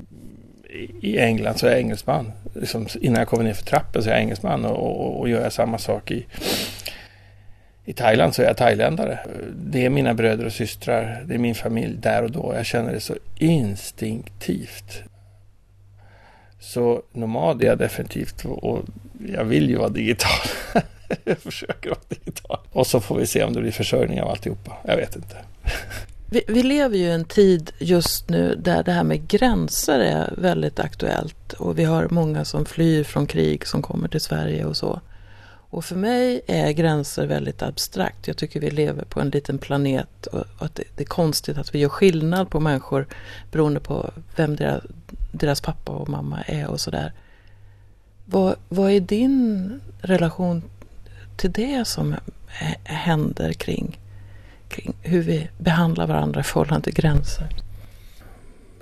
i 1.01 1.19
England 1.19 1.59
så 1.59 1.67
är 1.67 1.71
jag 1.71 1.81
engelsman. 1.81 2.33
Liksom, 2.55 2.87
innan 3.01 3.19
jag 3.19 3.29
kommer 3.29 3.45
ner 3.45 3.55
för 3.55 3.65
trappen 3.65 4.03
så 4.03 4.09
är 4.09 4.13
jag 4.13 4.23
engelsman 4.23 4.65
och, 4.65 5.01
och, 5.01 5.21
och 5.21 5.29
gör 5.29 5.43
jag 5.43 5.53
samma 5.53 5.79
sak 5.79 6.11
i, 6.11 6.27
i 7.85 7.93
Thailand 7.93 8.35
så 8.35 8.43
är 8.43 8.47
jag 8.47 8.57
thailändare. 8.57 9.19
Det 9.57 9.85
är 9.85 9.91
mina 9.91 10.15
bröder 10.15 10.45
och 10.47 10.53
systrar, 10.53 11.25
det 11.27 11.35
är 11.35 11.39
min 11.39 11.55
familj 11.55 11.97
där 11.97 12.23
och 12.23 12.31
då. 12.31 12.53
Jag 12.57 12.67
känner 12.67 12.93
det 12.93 13.01
så 13.01 13.15
instinktivt. 13.39 15.03
Så 16.61 17.03
nomad 17.13 17.63
är 17.63 17.67
jag 17.67 17.79
definitivt 17.79 18.45
och 18.45 18.85
jag 19.27 19.45
vill 19.45 19.71
ju 19.71 19.77
vara 19.77 19.89
digital. 19.89 20.49
jag 21.25 21.39
försöker 21.39 21.91
vara 21.91 22.01
digital. 22.09 22.59
Och 22.73 22.87
så 22.87 23.01
får 23.01 23.19
vi 23.19 23.27
se 23.27 23.45
om 23.45 23.53
det 23.53 23.61
blir 23.61 23.73
försörjning 23.73 24.23
av 24.23 24.29
alltihopa. 24.29 24.73
Jag 24.85 24.97
vet 24.97 25.17
inte. 25.17 25.37
Vi, 26.31 26.43
vi, 26.49 26.63
lever 26.63 26.97
ju 26.97 27.05
i 27.05 27.11
en 27.11 27.25
tid 27.25 27.73
just 27.79 28.29
nu 28.29 28.55
där 28.55 28.83
det 28.83 28.93
här 28.93 29.05
med 29.05 29.29
gränser 29.29 29.99
är 29.99 30.35
väldigt 30.39 30.81
aktuellt 30.81 31.53
och 31.53 31.79
vi 31.79 31.85
har 31.85 32.09
många 32.11 32.45
som 32.45 32.65
flyr 32.65 33.05
från 33.05 33.27
krig 33.27 33.67
som 33.67 33.83
kommer 33.83 34.09
till 34.09 34.21
Sverige 34.21 34.65
och 34.65 34.77
så. 34.77 35.01
Och 35.75 35.85
för 35.85 35.97
mig 35.97 36.41
är 36.47 36.73
gränser 36.73 37.27
väldigt 37.27 37.63
abstrakt. 37.63 38.27
Jag 38.27 38.37
tycker 38.37 38.61
vi 38.61 38.71
lever 38.71 39.05
på 39.05 39.21
en 39.21 39.31
liten 39.31 39.59
planet 39.59 40.27
och 40.27 40.45
att 40.59 40.75
det, 40.75 41.01
är 41.01 41.05
konstigt 41.05 41.59
att 41.59 41.75
vi 41.75 41.79
gör 41.79 41.89
skillnad 41.89 42.51
på 42.51 42.61
människor 42.61 43.07
beroende 43.53 43.81
på 43.81 44.11
vem 44.37 44.57
deras, 44.57 44.83
deras 45.33 45.61
pappa 45.61 45.93
och 45.93 46.09
mamma 46.09 46.43
är 46.43 46.67
och 46.67 46.81
sådär. 46.81 47.13
Vad, 48.25 48.57
vad 48.69 48.91
är 48.91 49.01
din 49.01 49.81
relation 50.01 50.63
till 51.37 51.53
det 51.53 51.85
som 51.85 52.15
händer 52.85 53.53
kring 53.53 53.99
kring 54.69 54.95
hur 55.03 55.23
vi 55.23 55.49
behandlar 55.59 56.07
varandra 56.07 56.41
i 56.41 56.43
förhållande 56.43 56.85
till 56.85 56.95
gränser. 56.95 57.49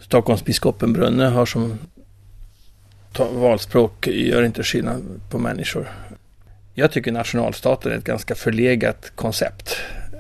Stockholmsbiskopen 0.00 0.92
Brunne 0.92 1.24
har 1.24 1.46
som 1.46 1.78
valspråk 3.18 4.07
gör 4.07 4.42
inte 4.42 4.62
skillnad 4.62 5.02
på 5.31 5.38
människor. 5.38 5.88
Jag 6.74 6.92
tycker 6.92 7.12
nationalstaten 7.12 7.92
är 7.92 7.96
ett 7.96 8.04
ganska 8.04 8.35
förlegat 8.35 9.12
koncept. 9.14 9.76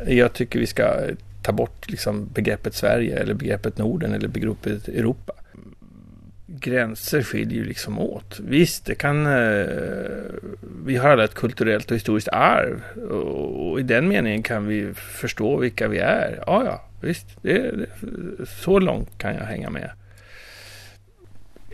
Jag 0.06 0.32
tycker 0.32 0.58
vi 0.58 0.66
ska 0.66 0.94
ta 1.42 1.52
bort 1.52 1.90
liksom 1.90 2.28
begreppet 2.34 2.74
Sverige 2.74 3.18
eller 3.18 3.34
begreppet 3.34 3.78
Norden 3.78 4.14
eller 4.14 4.28
begreppet 4.28 4.88
Europa 4.88 5.32
gränser 6.62 7.22
skiljer 7.22 7.58
ju 7.58 7.64
liksom 7.64 7.98
åt. 7.98 8.40
Visst, 8.40 8.86
det 8.86 8.94
kan... 8.94 9.26
Eh, 9.26 9.66
vi 10.84 10.96
har 10.96 11.08
alla 11.08 11.24
ett 11.24 11.34
kulturellt 11.34 11.90
och 11.90 11.96
historiskt 11.96 12.28
arv. 12.28 12.82
Och, 13.10 13.70
och, 13.70 13.80
i 13.80 13.82
den 13.82 14.08
meningen 14.08 14.42
kan 14.42 14.66
vi 14.66 14.94
förstå 14.94 15.56
vilka 15.56 15.88
vi 15.88 15.98
är. 15.98 16.42
Ja, 16.46 16.64
ja, 16.64 16.84
visst. 17.00 17.26
Det, 17.42 17.58
det, 17.58 17.86
så 18.46 18.78
långt 18.78 19.18
kan 19.18 19.34
jag 19.34 19.44
hänga 19.44 19.70
med. 19.70 19.90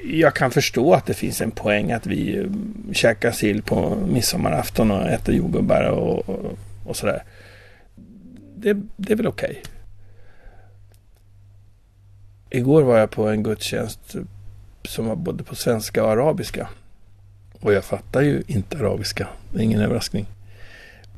Jag 0.04 0.34
kan 0.34 0.50
förstå 0.50 0.94
att 0.94 1.06
det 1.06 1.14
finns 1.14 1.40
en 1.40 1.50
poäng 1.50 1.92
att 1.92 2.06
vi 2.06 2.38
eh, 2.38 2.44
käkar 2.92 3.32
sill 3.32 3.62
på 3.62 3.96
midsommarafton 3.96 4.90
och 4.90 5.08
äter 5.08 5.34
jordgubbar 5.34 5.90
och, 5.90 6.28
och, 6.28 6.58
och 6.86 6.96
sådär. 6.96 7.22
Det, 8.56 8.76
det 8.96 9.12
är 9.12 9.16
väl 9.16 9.26
okej. 9.26 9.50
Okay. 9.50 9.72
Igår 12.50 12.82
var 12.82 12.98
jag 12.98 13.10
på 13.10 13.28
en 13.28 13.42
gudstjänst 13.42 14.14
eh, 14.14 14.22
som 14.84 15.06
var 15.06 15.16
både 15.16 15.44
på 15.44 15.54
svenska 15.54 16.04
och 16.04 16.10
arabiska. 16.10 16.68
Och 17.60 17.72
jag 17.72 17.84
fattar 17.84 18.22
ju 18.22 18.42
inte 18.46 18.78
arabiska. 18.78 19.28
Det 19.52 19.58
är 19.58 19.62
ingen 19.62 19.80
överraskning. 19.80 20.26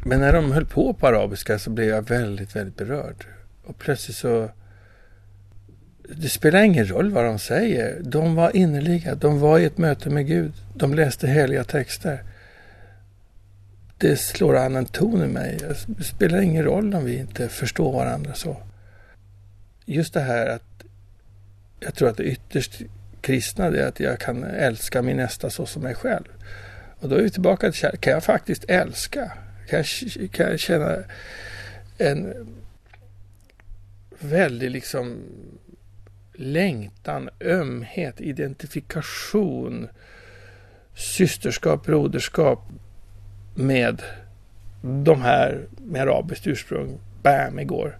Men 0.04 0.20
när 0.20 0.32
de 0.32 0.52
höll 0.52 0.66
på 0.66 0.94
på 0.94 1.06
arabiska 1.06 1.58
så 1.58 1.70
blev 1.70 1.88
jag 1.88 2.08
väldigt, 2.08 2.56
väldigt 2.56 2.76
berörd. 2.76 3.24
Och 3.64 3.78
plötsligt 3.78 4.16
så... 4.16 4.48
Det 6.16 6.28
spelar 6.28 6.62
ingen 6.62 6.86
roll 6.86 7.10
vad 7.10 7.24
de 7.24 7.38
säger. 7.38 8.00
De 8.02 8.34
var 8.34 8.56
innerliga. 8.56 9.14
De 9.14 9.40
var 9.40 9.58
i 9.58 9.64
ett 9.64 9.78
möte 9.78 10.10
med 10.10 10.26
Gud. 10.26 10.52
De 10.74 10.94
läste 10.94 11.26
heliga 11.26 11.64
texter. 11.64 12.22
Det 13.98 14.16
slår 14.16 14.56
an 14.56 14.76
en 14.76 14.84
ton 14.84 15.24
i 15.24 15.26
mig. 15.26 15.58
Det 15.86 16.04
spelar 16.04 16.40
ingen 16.40 16.64
roll 16.64 16.94
om 16.94 17.04
vi 17.04 17.16
inte 17.16 17.48
förstår 17.48 17.92
varandra 17.92 18.34
så. 18.34 18.56
Just 19.84 20.14
det 20.14 20.20
här 20.20 20.46
att 20.46 20.84
jag 21.80 21.94
tror 21.94 22.08
att 22.08 22.16
det 22.16 22.24
ytterst 22.24 22.82
kristna 23.20 23.66
är 23.66 23.86
att 23.86 24.00
jag 24.00 24.18
kan 24.18 24.44
älska 24.44 25.02
min 25.02 25.16
nästa 25.16 25.50
så 25.50 25.66
som 25.66 25.82
mig 25.82 25.94
själv. 25.94 26.24
Och 27.00 27.08
då 27.08 27.16
är 27.16 27.22
vi 27.22 27.30
tillbaka 27.30 27.70
till 27.70 27.80
kärlek. 27.80 28.00
Kan 28.00 28.12
jag 28.12 28.24
faktiskt 28.24 28.64
älska? 28.68 29.32
Kan 29.68 29.78
jag, 29.78 30.30
kan 30.32 30.50
jag 30.50 30.60
känna 30.60 30.96
en 31.98 32.34
väldig 34.18 34.70
liksom 34.70 35.22
längtan, 36.40 37.28
ömhet, 37.40 38.20
identifikation, 38.20 39.88
systerskap, 40.94 41.84
broderskap 41.84 42.68
med 43.54 44.02
de 44.82 45.22
här 45.22 45.66
med 45.78 46.02
arabiskt 46.02 46.46
ursprung, 46.46 46.98
bam, 47.22 47.58
igår. 47.58 47.98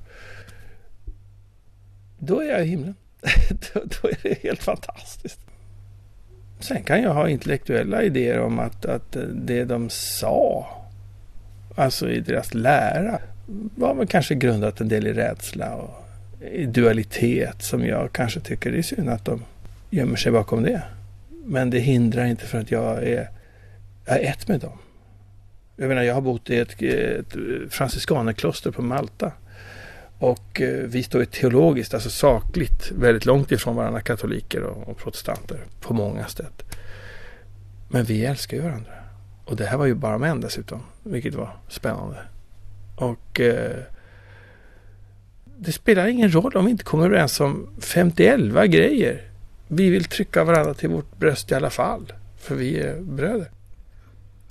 Då 2.18 2.40
är 2.40 2.48
jag 2.48 2.66
i 2.66 2.68
himlen. 2.68 2.94
då, 3.74 3.80
då, 3.84 4.08
är 4.08 4.18
det 4.22 4.42
helt 4.42 4.62
fantastiskt. 4.62 5.40
Sen 6.60 6.82
kan 6.82 7.02
jag 7.02 7.14
ha 7.14 7.28
intellektuella 7.28 8.02
idéer 8.02 8.40
om 8.40 8.58
att, 8.58 8.86
att 8.86 9.16
det 9.34 9.64
de 9.64 9.90
sa, 9.90 10.68
alltså 11.74 12.10
i 12.10 12.20
deras 12.20 12.54
lära, 12.54 13.18
var 13.76 13.94
väl 13.94 14.06
kanske 14.06 14.34
grundat 14.34 14.80
en 14.80 14.88
del 14.88 15.06
i 15.06 15.12
rädsla 15.12 15.74
och 15.74 16.09
Eh, 16.40 16.68
dualitet 16.68 17.62
som 17.62 17.86
jag 17.86 18.12
kanske 18.12 18.40
tycker 18.40 18.72
det 18.72 18.78
är 18.78 18.82
synd 18.82 19.08
att 19.08 19.24
de 19.24 19.44
gömmer 19.90 20.16
sig 20.16 20.32
bakom 20.32 20.62
det. 20.62 20.82
Men 21.44 21.70
det 21.70 21.78
hindrar 21.78 22.24
inte 22.24 22.46
för 22.46 22.58
att 22.58 22.70
jag 22.70 23.02
är, 23.02 23.28
jag 24.04 24.16
är 24.16 24.30
ett 24.30 24.48
med 24.48 24.60
dem. 24.60 24.78
Jag 25.76 25.88
menar, 25.88 26.02
jag 26.02 26.14
har 26.14 26.20
bott 26.20 26.50
i 26.50 26.58
ett, 26.58 26.82
ett 26.82 27.34
franciskanerkloster 27.70 28.70
på 28.70 28.82
Malta 28.82 29.32
och 30.18 30.60
eh, 30.60 30.84
vi 30.86 31.02
står 31.02 31.20
ju 31.20 31.26
teologiskt, 31.26 31.94
alltså 31.94 32.10
sakligt, 32.10 32.92
väldigt 32.92 33.26
långt 33.26 33.52
ifrån 33.52 33.76
varandra 33.76 34.00
katoliker 34.00 34.62
och, 34.62 34.88
och 34.88 34.96
protestanter 34.98 35.58
på 35.80 35.94
många 35.94 36.26
sätt. 36.26 36.76
Men 37.88 38.04
vi 38.04 38.24
älskar 38.24 38.56
ju 38.56 38.62
varandra. 38.62 38.92
Och 39.44 39.56
det 39.56 39.66
här 39.66 39.76
var 39.76 39.86
ju 39.86 39.94
bara 39.94 40.18
män 40.18 40.40
dessutom, 40.40 40.82
vilket 41.02 41.34
var 41.34 41.56
spännande. 41.68 42.16
Och 42.96 43.40
eh, 43.40 43.76
det 45.62 45.72
spelar 45.72 46.06
ingen 46.06 46.34
roll 46.34 46.56
om 46.56 46.64
vi 46.64 46.70
inte 46.70 46.84
kommer 46.84 47.06
överens 47.06 47.40
om 47.40 47.68
51 47.80 48.40
grejer. 48.70 49.22
Vi 49.68 49.90
vill 49.90 50.04
trycka 50.04 50.44
varandra 50.44 50.74
till 50.74 50.88
vårt 50.88 51.18
bröst 51.18 51.52
i 51.52 51.54
alla 51.54 51.70
fall, 51.70 52.12
för 52.38 52.54
vi 52.54 52.80
är 52.80 53.00
bröder. 53.00 53.50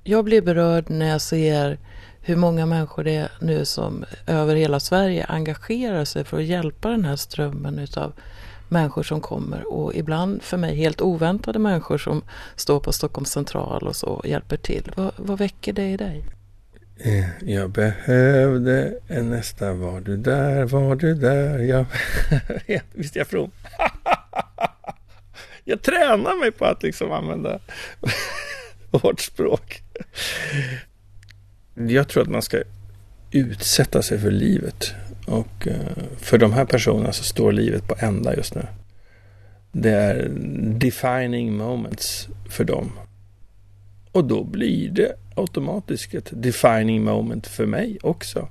Jag 0.03 0.25
blir 0.25 0.41
berörd 0.41 0.89
när 0.89 1.09
jag 1.09 1.21
ser 1.21 1.77
hur 2.21 2.35
många 2.35 2.65
människor 2.65 3.03
det 3.03 3.15
är 3.15 3.31
nu 3.41 3.65
som 3.65 4.05
över 4.27 4.55
hela 4.55 4.79
Sverige 4.79 5.25
engagerar 5.25 6.05
sig 6.05 6.23
för 6.23 6.37
att 6.37 6.45
hjälpa 6.45 6.89
den 6.89 7.05
här 7.05 7.15
strömmen 7.15 7.79
utav 7.79 8.13
människor 8.67 9.03
som 9.03 9.21
kommer 9.21 9.73
och 9.73 9.95
ibland 9.95 10.41
för 10.41 10.57
mig 10.57 10.75
helt 10.75 11.01
oväntade 11.01 11.59
människor 11.59 11.97
som 11.97 12.21
står 12.55 12.79
på 12.79 12.91
Stockholms 12.91 13.31
central 13.31 13.87
och 13.87 13.95
så 13.95 14.07
och 14.07 14.27
hjälper 14.27 14.57
till. 14.57 14.91
Vad, 14.95 15.11
vad 15.15 15.37
väcker 15.37 15.73
det 15.73 15.89
i 15.89 15.97
dig? 15.97 16.23
Eh, 17.01 17.25
jag 17.45 17.69
behövde 17.69 18.99
en 19.07 19.29
nästa, 19.29 19.73
var 19.73 20.01
du 20.01 20.17
där, 20.17 20.65
var 20.65 20.95
du 20.95 21.13
där, 21.13 21.59
jag... 21.59 21.85
Visst 22.93 23.15
är 23.15 23.19
jag 23.19 23.27
from? 23.27 23.51
jag 25.63 25.81
tränar 25.81 26.39
mig 26.39 26.51
på 26.51 26.65
att 26.65 26.83
liksom 26.83 27.11
använda 27.11 27.59
vårt 28.91 29.19
språk. 29.19 29.83
Jag 31.73 32.07
tror 32.07 32.23
att 32.23 32.29
man 32.29 32.41
ska 32.41 32.61
utsätta 33.31 34.01
sig 34.01 34.19
för 34.19 34.31
livet. 34.31 34.93
Och 35.25 35.67
eh, 35.67 36.03
för 36.17 36.37
de 36.37 36.53
här 36.53 36.65
personerna 36.65 37.11
så 37.11 37.23
står 37.23 37.51
livet 37.51 37.87
på 37.87 37.95
ända 37.99 38.35
just 38.35 38.55
nu. 38.55 38.67
Det 39.71 39.91
är 39.91 40.29
defining 40.79 41.57
moments 41.57 42.27
för 42.49 42.63
dem. 42.63 42.91
Och 44.11 44.25
då 44.25 44.43
blir 44.43 44.89
det 44.89 45.15
automatiskt 45.35 46.13
ett 46.13 46.29
defining 46.31 47.03
moment 47.03 47.47
för 47.47 47.65
mig 47.65 47.97
också. 48.01 48.49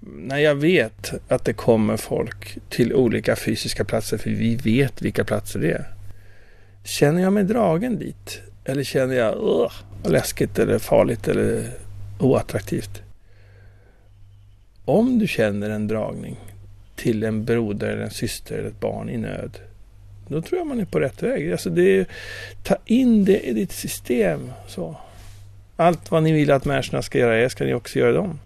När 0.00 0.38
jag 0.38 0.54
vet 0.54 1.12
att 1.28 1.44
det 1.44 1.52
kommer 1.52 1.96
folk 1.96 2.58
till 2.68 2.94
olika 2.94 3.36
fysiska 3.36 3.84
platser, 3.84 4.18
för 4.18 4.30
vi 4.30 4.56
vet 4.56 5.02
vilka 5.02 5.24
platser 5.24 5.60
det 5.60 5.70
är. 5.70 5.94
Känner 6.84 7.22
jag 7.22 7.32
mig 7.32 7.44
dragen 7.44 7.98
dit? 7.98 8.40
Eller 8.64 8.84
känner 8.84 9.14
jag 9.14 9.70
läskigt 10.04 10.58
eller 10.58 10.78
farligt 10.78 11.28
eller 11.28 11.70
oattraktivt? 12.18 13.02
Om 14.84 15.18
du 15.18 15.26
känner 15.26 15.70
en 15.70 15.88
dragning 15.88 16.36
till 16.96 17.24
en 17.24 17.44
broder 17.44 17.88
eller 17.88 18.02
en 18.02 18.10
syster 18.10 18.58
eller 18.58 18.68
ett 18.68 18.80
barn 18.80 19.10
i 19.10 19.16
nöd. 19.16 19.58
Då 20.28 20.42
tror 20.42 20.58
jag 20.58 20.66
man 20.66 20.80
är 20.80 20.84
på 20.84 21.00
rätt 21.00 21.22
väg. 21.22 21.52
Alltså 21.52 21.70
det 21.70 22.08
ta 22.62 22.76
in 22.84 23.24
det 23.24 23.40
i 23.40 23.52
ditt 23.52 23.72
system. 23.72 24.52
Så. 24.68 24.96
Allt 25.76 26.10
vad 26.10 26.22
ni 26.22 26.32
vill 26.32 26.50
att 26.50 26.64
människorna 26.64 27.02
ska 27.02 27.18
göra 27.18 27.40
er 27.40 27.48
ska 27.48 27.64
ni 27.64 27.74
också 27.74 27.98
göra 27.98 28.12
dem. 28.12 28.38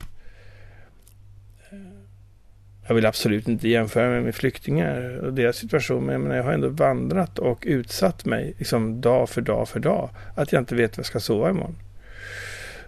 Jag 2.89 2.95
vill 2.95 3.07
absolut 3.07 3.49
inte 3.49 3.69
jämföra 3.69 4.11
mig 4.11 4.21
med 4.21 4.35
flyktingar 4.35 5.19
och 5.25 5.33
deras 5.33 5.57
situation, 5.57 6.07
men 6.07 6.37
jag 6.37 6.45
har 6.45 6.53
ändå 6.53 6.69
vandrat 6.69 7.39
och 7.39 7.65
utsatt 7.67 8.25
mig 8.25 8.55
liksom 8.59 9.01
dag 9.01 9.29
för 9.29 9.41
dag 9.41 9.69
för 9.69 9.81
dag. 9.81 10.11
Att 10.35 10.53
jag 10.53 10.63
inte 10.63 10.75
vet 10.75 10.97
var 10.97 11.03
jag 11.03 11.07
ska 11.07 11.21
sova 11.21 11.51
imorgon. 11.51 11.77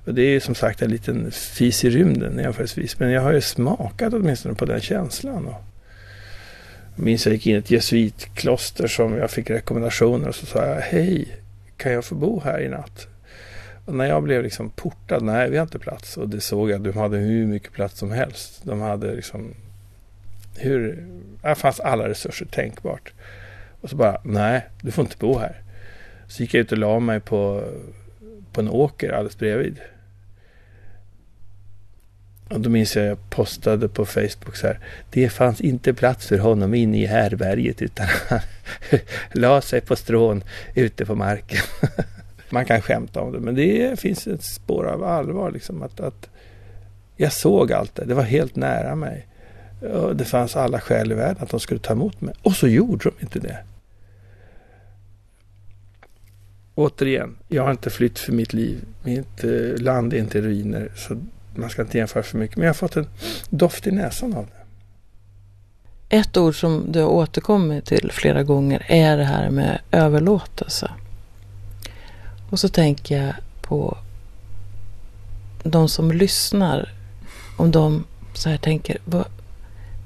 Och 0.04 0.14
det 0.14 0.22
är 0.22 0.40
som 0.40 0.54
sagt 0.54 0.82
en 0.82 0.90
liten 0.90 1.30
fis 1.30 1.84
i 1.84 1.90
rymden 1.90 2.38
jämförelsevis, 2.38 2.98
men 2.98 3.10
jag 3.10 3.22
har 3.22 3.32
ju 3.32 3.40
smakat 3.40 4.14
åtminstone 4.14 4.54
på 4.54 4.64
den 4.64 4.80
känslan. 4.80 5.46
Och 5.46 5.62
minns 6.98 7.26
jag 7.26 7.32
gick 7.32 7.46
in 7.46 7.56
i 7.56 7.58
ett 7.58 7.70
jesuitkloster 7.70 8.86
som 8.86 9.16
jag 9.16 9.30
fick 9.30 9.50
rekommendationer 9.50 10.28
och 10.28 10.34
så 10.34 10.46
sa 10.46 10.66
jag 10.66 10.80
hej, 10.80 11.36
kan 11.76 11.92
jag 11.92 12.04
få 12.04 12.14
bo 12.14 12.40
här 12.40 12.60
i 12.60 12.68
natt? 12.68 13.08
Och 13.84 13.94
när 13.94 14.04
jag 14.04 14.22
blev 14.22 14.42
liksom 14.42 14.70
portad, 14.70 15.22
nej 15.22 15.50
vi 15.50 15.56
har 15.56 15.62
inte 15.62 15.78
plats. 15.78 16.16
Och 16.16 16.28
det 16.28 16.40
såg 16.40 16.70
jag, 16.70 16.80
de 16.80 16.96
hade 16.96 17.16
hur 17.16 17.46
mycket 17.46 17.72
plats 17.72 17.98
som 17.98 18.10
helst. 18.10 18.60
De 18.62 18.80
hade 18.80 19.14
liksom 19.14 19.54
hur, 20.56 21.06
här 21.42 21.54
fanns 21.54 21.80
alla 21.80 22.08
resurser 22.08 22.46
tänkbart. 22.46 23.12
Och 23.80 23.90
så 23.90 23.96
bara, 23.96 24.20
nej, 24.24 24.66
du 24.80 24.90
får 24.90 25.02
inte 25.02 25.16
bo 25.16 25.38
här. 25.38 25.62
Så 26.26 26.42
gick 26.42 26.54
jag 26.54 26.60
ut 26.60 26.72
och 26.72 26.78
la 26.78 27.00
mig 27.00 27.20
på, 27.20 27.64
på 28.52 28.60
en 28.60 28.68
åker 28.68 29.12
alldeles 29.12 29.38
bredvid. 29.38 29.80
Och 32.48 32.60
då 32.60 32.70
minns 32.70 32.96
jag 32.96 33.06
jag 33.06 33.30
postade 33.30 33.88
på 33.88 34.06
Facebook 34.06 34.56
så 34.56 34.66
här. 34.66 34.78
Det 35.10 35.28
fanns 35.28 35.60
inte 35.60 35.94
plats 35.94 36.26
för 36.26 36.38
honom 36.38 36.74
inne 36.74 36.98
i 36.98 37.06
härberget 37.06 37.82
utan 37.82 38.06
han 38.28 38.40
la 39.32 39.60
sig 39.60 39.80
på 39.80 39.96
strån 39.96 40.44
ute 40.74 41.06
på 41.06 41.14
marken. 41.14 41.62
Man 42.50 42.64
kan 42.64 42.82
skämta 42.82 43.20
om 43.20 43.32
det 43.32 43.40
men 43.40 43.54
det 43.54 44.00
finns 44.00 44.26
ett 44.26 44.42
spår 44.42 44.86
av 44.86 45.04
allvar 45.04 45.50
liksom 45.50 45.82
att, 45.82 46.00
att 46.00 46.28
jag 47.16 47.32
såg 47.32 47.72
allt 47.72 47.94
det. 47.94 48.04
Det 48.04 48.14
var 48.14 48.22
helt 48.22 48.56
nära 48.56 48.94
mig. 48.94 49.26
Och 49.80 50.16
det 50.16 50.24
fanns 50.24 50.56
alla 50.56 50.80
skäl 50.80 51.12
i 51.12 51.14
världen 51.14 51.42
att 51.42 51.50
de 51.50 51.60
skulle 51.60 51.80
ta 51.80 51.92
emot 51.92 52.20
mig. 52.20 52.34
Och 52.42 52.52
så 52.52 52.68
gjorde 52.68 53.04
de 53.04 53.24
inte 53.24 53.38
det. 53.38 53.58
Återigen, 56.74 57.36
jag 57.48 57.62
har 57.62 57.70
inte 57.70 57.90
flytt 57.90 58.18
för 58.18 58.32
mitt 58.32 58.52
liv. 58.52 58.84
Mitt 59.02 59.44
eh, 59.44 59.82
land 59.82 60.12
är 60.12 60.18
inte 60.18 60.40
ruiner. 60.40 60.92
Så 60.96 61.16
man 61.58 61.70
ska 61.70 61.82
inte 61.82 61.98
jämföra 61.98 62.22
för 62.22 62.38
mycket. 62.38 62.56
Men 62.56 62.66
jag 62.66 62.68
har 62.68 62.74
fått 62.74 62.96
en 62.96 63.06
doft 63.50 63.86
i 63.86 63.90
näsan 63.90 64.34
av 64.34 64.46
det. 64.46 64.58
Ett 66.16 66.36
ord 66.36 66.60
som 66.60 66.92
du 66.92 67.00
har 67.00 67.08
återkommit 67.08 67.84
till 67.84 68.10
flera 68.12 68.42
gånger 68.42 68.86
är 68.88 69.16
det 69.16 69.24
här 69.24 69.50
med 69.50 69.80
överlåtelse. 69.90 70.90
Och 72.50 72.60
så 72.60 72.68
tänker 72.68 73.22
jag 73.22 73.34
på 73.62 73.98
de 75.62 75.88
som 75.88 76.12
lyssnar. 76.12 76.92
Om 77.56 77.70
de 77.70 78.04
så 78.34 78.48
här 78.48 78.58
tänker, 78.58 78.98
vad, 79.04 79.24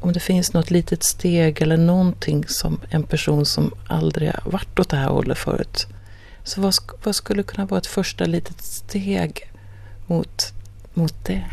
om 0.00 0.12
det 0.12 0.20
finns 0.20 0.52
något 0.52 0.70
litet 0.70 1.02
steg 1.02 1.62
eller 1.62 1.76
någonting 1.76 2.44
som 2.48 2.80
en 2.90 3.02
person 3.02 3.46
som 3.46 3.74
aldrig 3.88 4.30
har 4.30 4.50
varit 4.50 4.78
åt 4.78 4.88
det 4.88 4.96
här 4.96 5.08
hållet 5.08 5.38
förut. 5.38 5.86
Så 6.44 6.60
vad, 6.60 6.74
vad 7.04 7.14
skulle 7.14 7.42
kunna 7.42 7.66
vara 7.66 7.78
ett 7.78 7.86
första 7.86 8.24
litet 8.24 8.62
steg 8.62 9.50
mot, 10.06 10.52
mot 10.94 11.24
det? 11.24 11.44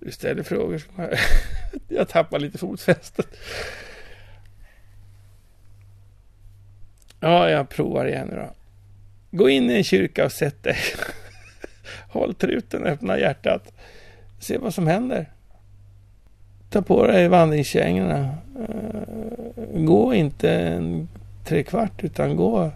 Du 0.00 0.12
ställer 0.12 0.42
frågor 0.42 0.78
som 0.78 0.94
jag, 0.96 1.18
jag 1.88 2.08
tappar 2.08 2.38
lite 2.38 2.58
fotfästet. 2.58 3.36
Ja, 7.20 7.50
jag 7.50 7.68
provar 7.68 8.06
igen 8.06 8.28
nu 8.30 8.36
då. 8.36 8.54
Gå 9.30 9.48
in 9.48 9.70
i 9.70 9.74
en 9.74 9.84
kyrka 9.84 10.24
och 10.24 10.32
sätt 10.32 10.62
dig. 10.62 10.76
Håll 12.08 12.34
truten, 12.34 12.84
öppna 12.84 13.18
hjärtat. 13.18 13.72
Se 14.38 14.58
vad 14.58 14.74
som 14.74 14.86
händer. 14.86 15.30
Ta 16.70 16.82
på 16.82 17.06
dig 17.06 17.28
vandringskängorna. 17.28 18.34
Eh, 18.68 19.80
gå 19.80 20.14
inte 20.14 20.50
en 20.54 21.08
trekvart 21.44 22.04
utan 22.04 22.36
gå 22.36 22.70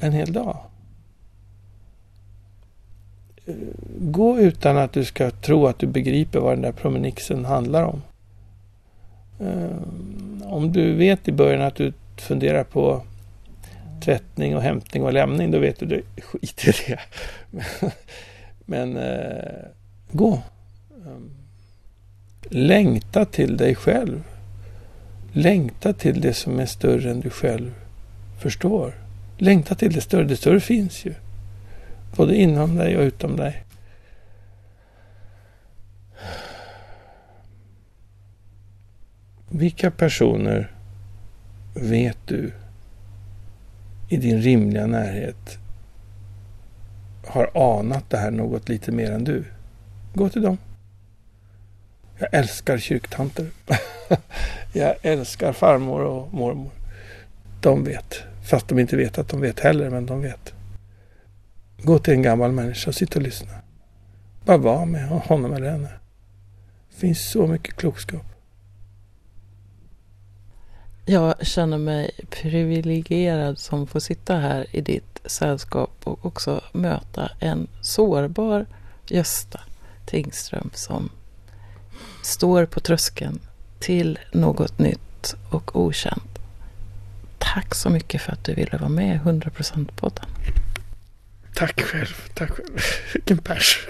en 0.00 0.12
hel 0.12 0.32
dag. 0.32 0.58
Gå 3.98 4.40
utan 4.40 4.76
att 4.76 4.92
du 4.92 5.04
ska 5.04 5.30
tro 5.30 5.66
att 5.66 5.78
du 5.78 5.86
begriper 5.86 6.40
vad 6.40 6.52
den 6.52 6.62
där 6.62 6.72
promenixen 6.72 7.44
handlar 7.44 7.82
om. 7.82 8.02
Eh, 9.40 10.52
om 10.52 10.72
du 10.72 10.94
vet 10.94 11.28
i 11.28 11.32
början 11.32 11.62
att 11.62 11.74
du 11.74 11.92
funderar 12.16 12.64
på 12.64 13.02
tvättning 14.04 14.56
och 14.56 14.62
hämtning 14.62 15.04
och 15.04 15.12
lämning, 15.12 15.50
då 15.50 15.58
vet 15.58 15.80
du, 15.80 15.86
det 15.86 16.22
skit 16.22 16.64
i 16.68 16.72
det. 16.86 17.00
Men 18.64 18.96
eh, 18.96 19.64
gå. 20.12 20.32
Eh, 21.06 21.18
längta 22.50 23.24
till 23.24 23.56
dig 23.56 23.74
själv. 23.74 24.22
Längta 25.32 25.92
till 25.92 26.20
det 26.20 26.34
som 26.34 26.60
är 26.60 26.66
större 26.66 27.10
än 27.10 27.20
du 27.20 27.30
själv 27.30 27.74
förstår. 28.40 28.94
Längta 29.38 29.74
till 29.74 29.92
det 29.92 30.00
större. 30.00 30.24
Det 30.24 30.36
större 30.36 30.60
finns 30.60 31.04
ju. 31.04 31.14
Både 32.16 32.36
inom 32.36 32.76
dig 32.76 32.96
och 32.96 33.02
utom 33.02 33.36
dig. 33.36 33.64
Vilka 39.50 39.90
personer 39.90 40.70
vet 41.74 42.18
du 42.26 42.52
i 44.08 44.16
din 44.16 44.42
rimliga 44.42 44.86
närhet 44.86 45.58
har 47.26 47.50
anat 47.78 48.10
det 48.10 48.16
här 48.18 48.30
något 48.30 48.68
lite 48.68 48.92
mer 48.92 49.12
än 49.12 49.24
du? 49.24 49.44
Gå 50.14 50.28
till 50.28 50.42
dem. 50.42 50.58
Jag 52.18 52.28
älskar 52.32 52.78
kyrktanter. 52.78 53.46
jag 54.72 54.94
älskar 55.02 55.52
farmor 55.52 56.00
och 56.00 56.34
mormor. 56.34 56.70
De 57.60 57.84
vet. 57.84 58.14
Fast 58.42 58.68
de 58.68 58.78
inte 58.78 58.96
vet 58.96 59.18
att 59.18 59.28
de 59.28 59.40
vet 59.40 59.60
heller, 59.60 59.90
men 59.90 60.06
de 60.06 60.20
vet. 60.20 60.55
Gå 61.82 61.98
till 61.98 62.14
en 62.14 62.22
gammal 62.22 62.52
människa 62.52 62.90
och 62.90 62.94
sitt 62.94 63.16
och 63.16 63.22
lyssna. 63.22 63.52
Bara 64.44 64.56
var 64.56 64.86
med 64.86 65.08
honom 65.08 65.54
eller 65.54 65.70
henne. 65.70 65.90
Det 66.90 66.96
finns 66.96 67.30
så 67.30 67.46
mycket 67.46 67.76
klokskap. 67.76 68.24
Jag 71.08 71.46
känner 71.46 71.78
mig 71.78 72.10
privilegierad 72.30 73.58
som 73.58 73.86
får 73.86 74.00
sitta 74.00 74.36
här 74.36 74.66
i 74.70 74.80
ditt 74.80 75.20
sällskap 75.24 75.90
och 76.04 76.26
också 76.26 76.60
möta 76.72 77.30
en 77.40 77.68
sårbar 77.80 78.66
Gösta 79.08 79.60
Tingström 80.06 80.70
som 80.74 81.10
står 82.22 82.66
på 82.66 82.80
tröskeln 82.80 83.40
till 83.78 84.18
något 84.32 84.78
nytt 84.78 85.34
och 85.50 85.80
okänt. 85.80 86.38
Tack 87.38 87.74
så 87.74 87.90
mycket 87.90 88.22
för 88.22 88.32
att 88.32 88.44
du 88.44 88.54
ville 88.54 88.78
vara 88.78 88.88
med 88.88 89.16
i 89.16 89.18
100%-podden. 89.18 90.26
Tack 91.56 91.82
själv. 91.82 92.28
Tack 92.34 92.50
själv. 92.50 92.78
Vilken 93.14 93.38
pers. 93.38 93.86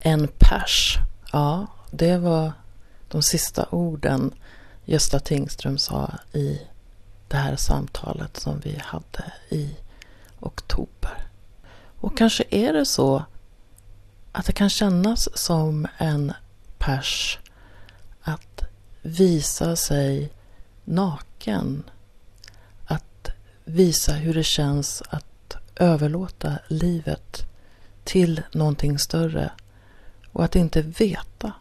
en 0.00 0.28
pers. 0.38 0.98
Ja, 1.32 1.66
det 1.90 2.18
var 2.18 2.52
de 3.08 3.22
sista 3.22 3.66
orden 3.70 4.34
Gösta 4.84 5.20
Tingström 5.20 5.78
sa 5.78 6.12
i 6.32 6.60
det 7.28 7.36
här 7.36 7.56
samtalet 7.56 8.36
som 8.36 8.60
vi 8.60 8.78
hade 8.84 9.32
i 9.48 9.76
oktober. 10.40 11.28
Och 12.00 12.18
kanske 12.18 12.44
är 12.50 12.72
det 12.72 12.86
så 12.86 13.24
att 14.32 14.46
det 14.46 14.52
kan 14.52 14.70
kännas 14.70 15.38
som 15.38 15.86
en 15.98 16.32
pers 16.78 17.38
att 18.22 18.62
visa 19.02 19.76
sig 19.76 20.32
naken. 20.84 21.84
Visa 23.72 24.12
hur 24.12 24.34
det 24.34 24.42
känns 24.42 25.02
att 25.08 25.56
överlåta 25.76 26.58
livet 26.68 27.46
till 28.04 28.42
någonting 28.52 28.98
större 28.98 29.50
och 30.32 30.44
att 30.44 30.56
inte 30.56 30.82
veta 30.82 31.52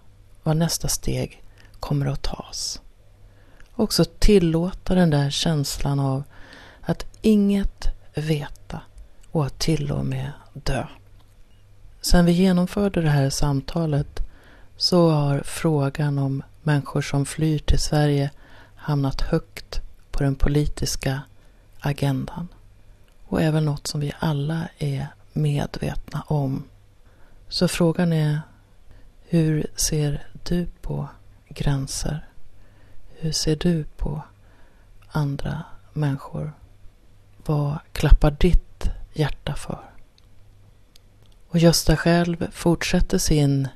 vad 0.43 0.57
nästa 0.57 0.87
steg 0.87 1.43
kommer 1.79 2.05
att 2.05 2.21
tas. 2.21 2.81
Också 3.75 4.05
tillåta 4.05 4.95
den 4.95 5.09
där 5.09 5.29
känslan 5.29 5.99
av 5.99 6.23
att 6.81 7.05
inget 7.21 7.87
veta 8.15 8.81
och 9.31 9.45
att 9.45 9.59
till 9.59 9.91
och 9.91 10.05
med 10.05 10.31
dö. 10.53 10.87
Sen 12.01 12.25
vi 12.25 12.31
genomförde 12.31 13.01
det 13.01 13.09
här 13.09 13.29
samtalet 13.29 14.19
så 14.77 15.09
har 15.09 15.41
frågan 15.45 16.17
om 16.17 16.43
människor 16.63 17.01
som 17.01 17.25
flyr 17.25 17.59
till 17.59 17.79
Sverige 17.79 18.31
hamnat 18.75 19.21
högt 19.21 19.81
på 20.11 20.23
den 20.23 20.35
politiska 20.35 21.21
agendan. 21.79 22.47
Och 23.25 23.41
även 23.41 23.65
något 23.65 23.87
som 23.87 23.99
vi 23.99 24.13
alla 24.19 24.69
är 24.77 25.07
medvetna 25.33 26.23
om. 26.27 26.63
Så 27.47 27.67
frågan 27.67 28.13
är, 28.13 28.41
hur 29.21 29.67
ser 29.75 30.27
du 30.43 30.67
på 30.81 31.07
gränser? 31.49 32.27
Hur 33.07 33.31
ser 33.31 33.55
du 33.55 33.83
på 33.83 34.21
andra 35.07 35.63
människor? 35.93 36.53
Vad 37.45 37.79
klappar 37.91 38.31
ditt 38.31 38.89
hjärta 39.13 39.55
för? 39.55 39.89
Och 41.49 41.59
Gösta 41.59 41.97
själv 41.97 42.51
fortsätter 42.51 43.17
sin 43.17 43.67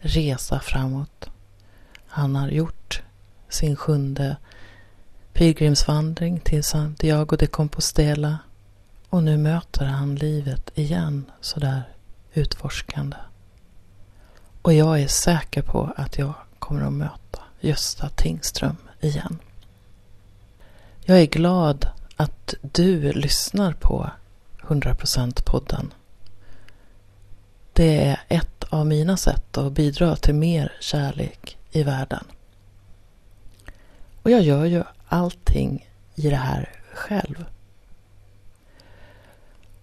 resa 0.00 0.60
framåt. 0.60 1.30
Han 2.06 2.36
har 2.36 2.48
gjort 2.48 3.02
sin 3.48 3.76
sjunde 3.76 4.36
pilgrimsvandring 5.34 6.40
till 6.40 6.64
Santiago 6.64 7.36
de 7.36 7.46
Compostela 7.46 8.38
och 9.10 9.22
nu 9.22 9.36
möter 9.36 9.84
han 9.84 10.14
livet 10.14 10.70
igen 10.74 11.30
sådär 11.40 11.82
utforskande. 12.32 13.16
Och 14.62 14.72
jag 14.72 15.00
är 15.00 15.08
säker 15.08 15.62
på 15.62 15.92
att 15.96 16.18
jag 16.18 16.34
kommer 16.58 16.82
att 16.82 16.92
möta 16.92 17.40
Gösta 17.60 18.08
Tingström 18.08 18.76
igen. 19.00 19.38
Jag 21.04 21.20
är 21.20 21.26
glad 21.26 21.88
att 22.16 22.54
du 22.60 23.12
lyssnar 23.12 23.72
på 23.72 24.10
100%-podden. 24.60 25.90
Det 27.72 28.04
är 28.04 28.20
ett 28.28 28.64
av 28.70 28.86
mina 28.86 29.16
sätt 29.16 29.58
att 29.58 29.72
bidra 29.72 30.16
till 30.16 30.34
mer 30.34 30.72
kärlek 30.80 31.58
i 31.70 31.82
världen. 31.82 32.24
Och 34.22 34.30
jag 34.30 34.42
gör 34.42 34.64
ju 34.64 34.82
allting 35.14 35.88
i 36.14 36.30
det 36.30 36.36
här 36.36 36.68
själv. 36.94 37.44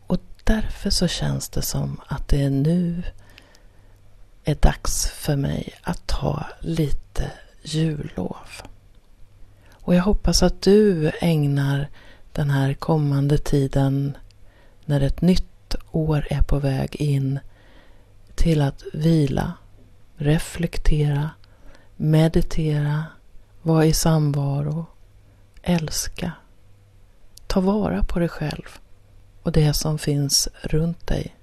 Och 0.07 0.21
därför 0.43 0.89
så 0.89 1.07
känns 1.07 1.49
det 1.49 1.61
som 1.61 2.01
att 2.07 2.27
det 2.27 2.49
nu 2.49 3.03
är 4.43 4.55
dags 4.55 5.07
för 5.07 5.35
mig 5.35 5.73
att 5.81 6.07
ta 6.07 6.45
lite 6.59 7.31
jullov. 7.61 8.47
Och 9.71 9.95
jag 9.95 10.03
hoppas 10.03 10.43
att 10.43 10.61
du 10.61 11.11
ägnar 11.21 11.89
den 12.33 12.49
här 12.49 12.73
kommande 12.73 13.37
tiden 13.37 14.17
när 14.85 15.01
ett 15.01 15.21
nytt 15.21 15.75
år 15.91 16.27
är 16.29 16.41
på 16.41 16.59
väg 16.59 16.95
in 16.95 17.39
till 18.35 18.61
att 18.61 18.83
vila, 18.93 19.53
reflektera, 20.15 21.29
meditera, 21.95 23.05
vara 23.61 23.85
i 23.85 23.93
samvaro, 23.93 24.85
älska. 25.63 26.31
Ta 27.47 27.59
vara 27.59 28.03
på 28.03 28.19
dig 28.19 28.29
själv 28.29 28.79
och 29.43 29.51
det 29.51 29.73
som 29.73 29.97
finns 29.97 30.49
runt 30.61 31.07
dig. 31.07 31.35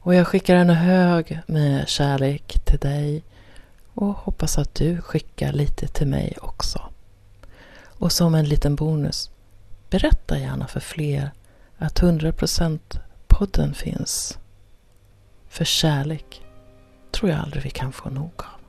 Och 0.00 0.14
jag 0.14 0.26
skickar 0.26 0.56
en 0.56 0.70
hög 0.70 1.40
med 1.46 1.88
kärlek 1.88 2.64
till 2.64 2.78
dig 2.78 3.22
och 3.94 4.14
hoppas 4.14 4.58
att 4.58 4.74
du 4.74 5.00
skickar 5.00 5.52
lite 5.52 5.86
till 5.86 6.06
mig 6.06 6.36
också. 6.40 6.82
Och 7.84 8.12
som 8.12 8.34
en 8.34 8.44
liten 8.44 8.76
bonus, 8.76 9.30
berätta 9.90 10.38
gärna 10.38 10.66
för 10.66 10.80
fler 10.80 11.30
att 11.78 12.00
100% 12.00 12.78
podden 13.26 13.74
finns. 13.74 14.38
För 15.48 15.64
kärlek 15.64 16.42
tror 17.10 17.30
jag 17.30 17.40
aldrig 17.40 17.62
vi 17.62 17.70
kan 17.70 17.92
få 17.92 18.10
nog 18.10 18.32
av. 18.36 18.61